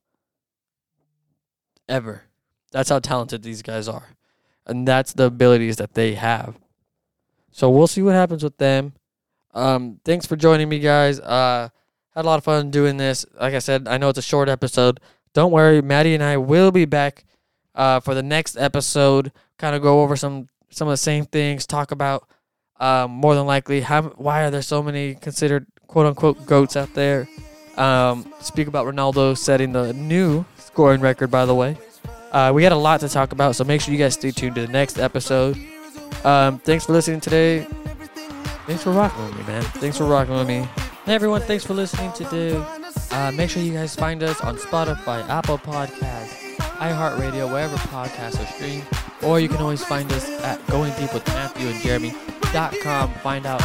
ever. 1.88 2.22
That's 2.70 2.90
how 2.90 2.98
talented 2.98 3.42
these 3.42 3.62
guys 3.62 3.88
are. 3.88 4.16
And 4.68 4.86
that's 4.86 5.12
the 5.14 5.24
abilities 5.24 5.76
that 5.76 5.94
they 5.94 6.14
have. 6.14 6.56
So 7.50 7.70
we'll 7.70 7.86
see 7.86 8.02
what 8.02 8.14
happens 8.14 8.44
with 8.44 8.58
them. 8.58 8.92
Um, 9.54 10.00
thanks 10.04 10.26
for 10.26 10.36
joining 10.36 10.68
me, 10.68 10.78
guys. 10.78 11.18
Uh, 11.18 11.70
had 12.14 12.24
a 12.24 12.28
lot 12.28 12.38
of 12.38 12.44
fun 12.44 12.70
doing 12.70 12.96
this. 12.96 13.24
Like 13.40 13.54
I 13.54 13.58
said, 13.58 13.88
I 13.88 13.96
know 13.96 14.08
it's 14.08 14.18
a 14.18 14.22
short 14.22 14.48
episode. 14.48 15.00
Don't 15.32 15.52
worry, 15.52 15.80
Maddie 15.80 16.14
and 16.14 16.22
I 16.22 16.36
will 16.36 16.70
be 16.70 16.84
back 16.84 17.24
uh, 17.74 18.00
for 18.00 18.14
the 18.14 18.22
next 18.22 18.56
episode. 18.56 19.32
Kind 19.56 19.74
of 19.74 19.82
go 19.82 20.02
over 20.02 20.16
some 20.16 20.48
some 20.70 20.88
of 20.88 20.92
the 20.92 20.98
same 20.98 21.24
things. 21.24 21.66
Talk 21.66 21.90
about 21.92 22.28
um, 22.78 23.10
more 23.10 23.34
than 23.34 23.46
likely 23.46 23.80
how 23.80 24.02
why 24.02 24.44
are 24.44 24.50
there 24.50 24.62
so 24.62 24.82
many 24.82 25.14
considered 25.14 25.66
quote 25.86 26.06
unquote 26.06 26.46
goats 26.46 26.76
out 26.76 26.92
there. 26.94 27.28
Um, 27.76 28.32
speak 28.40 28.66
about 28.66 28.86
Ronaldo 28.86 29.36
setting 29.36 29.72
the 29.72 29.92
new 29.92 30.44
scoring 30.56 31.00
record, 31.00 31.30
by 31.30 31.44
the 31.44 31.54
way. 31.54 31.76
Uh, 32.32 32.52
we 32.54 32.62
had 32.62 32.72
a 32.72 32.76
lot 32.76 33.00
to 33.00 33.08
talk 33.08 33.32
about, 33.32 33.56
so 33.56 33.64
make 33.64 33.80
sure 33.80 33.92
you 33.92 33.98
guys 33.98 34.14
stay 34.14 34.30
tuned 34.30 34.54
to 34.56 34.66
the 34.66 34.72
next 34.72 34.98
episode. 34.98 35.56
Um, 36.24 36.58
thanks 36.58 36.86
for 36.86 36.92
listening 36.92 37.20
today. 37.20 37.66
Thanks 38.66 38.82
for 38.82 38.90
rocking 38.90 39.24
with 39.24 39.36
me, 39.36 39.42
man. 39.44 39.62
Thanks 39.62 39.96
for 39.96 40.04
rocking 40.04 40.34
with 40.34 40.46
me. 40.46 40.68
Hey, 41.04 41.14
everyone, 41.14 41.40
thanks 41.40 41.64
for 41.64 41.72
listening 41.72 42.12
today. 42.12 42.62
Uh, 43.10 43.32
make 43.32 43.48
sure 43.48 43.62
you 43.62 43.72
guys 43.72 43.96
find 43.96 44.22
us 44.22 44.40
on 44.42 44.58
Spotify, 44.58 45.26
Apple 45.28 45.56
Podcasts, 45.56 46.56
iHeartRadio, 46.76 47.50
wherever 47.50 47.76
podcasts 47.76 48.38
are 48.42 48.46
streamed. 48.52 48.84
Or 49.22 49.40
you 49.40 49.48
can 49.48 49.58
always 49.62 49.82
find 49.82 50.12
us 50.12 50.28
at 50.42 50.64
Going 50.66 50.92
Deep 50.98 51.14
with 51.14 51.26
Matthew 51.28 51.68
and 51.68 51.80
Jeremy.com. 51.80 53.14
Find 53.14 53.46
out 53.46 53.62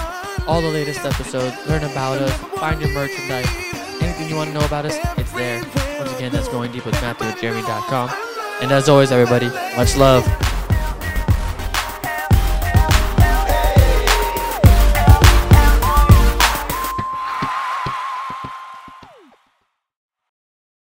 all 0.47 0.62
the 0.62 0.69
latest 0.69 1.04
episodes, 1.04 1.56
learn 1.67 1.84
about 1.84 2.19
us, 2.19 2.34
find 2.60 2.80
your 2.80 2.91
merchandise. 2.91 3.47
Anything 4.02 4.30
you 4.30 4.36
want 4.36 4.52
to 4.52 4.58
know 4.58 4.65
about 4.65 4.86
us, 4.86 4.97
it's 5.17 5.32
there. 5.34 5.62
Once 5.99 6.15
again, 6.15 6.32
that's 6.32 6.47
Going 6.47 6.71
Deep 6.71 6.86
with 6.86 6.95
Matthew 7.02 7.28
and 7.28 7.39
Jeremy.com. 7.39 8.10
And 8.62 8.72
as 8.72 8.88
always, 8.88 9.12
everybody, 9.12 9.50
much 9.76 9.98
love. 9.98 10.26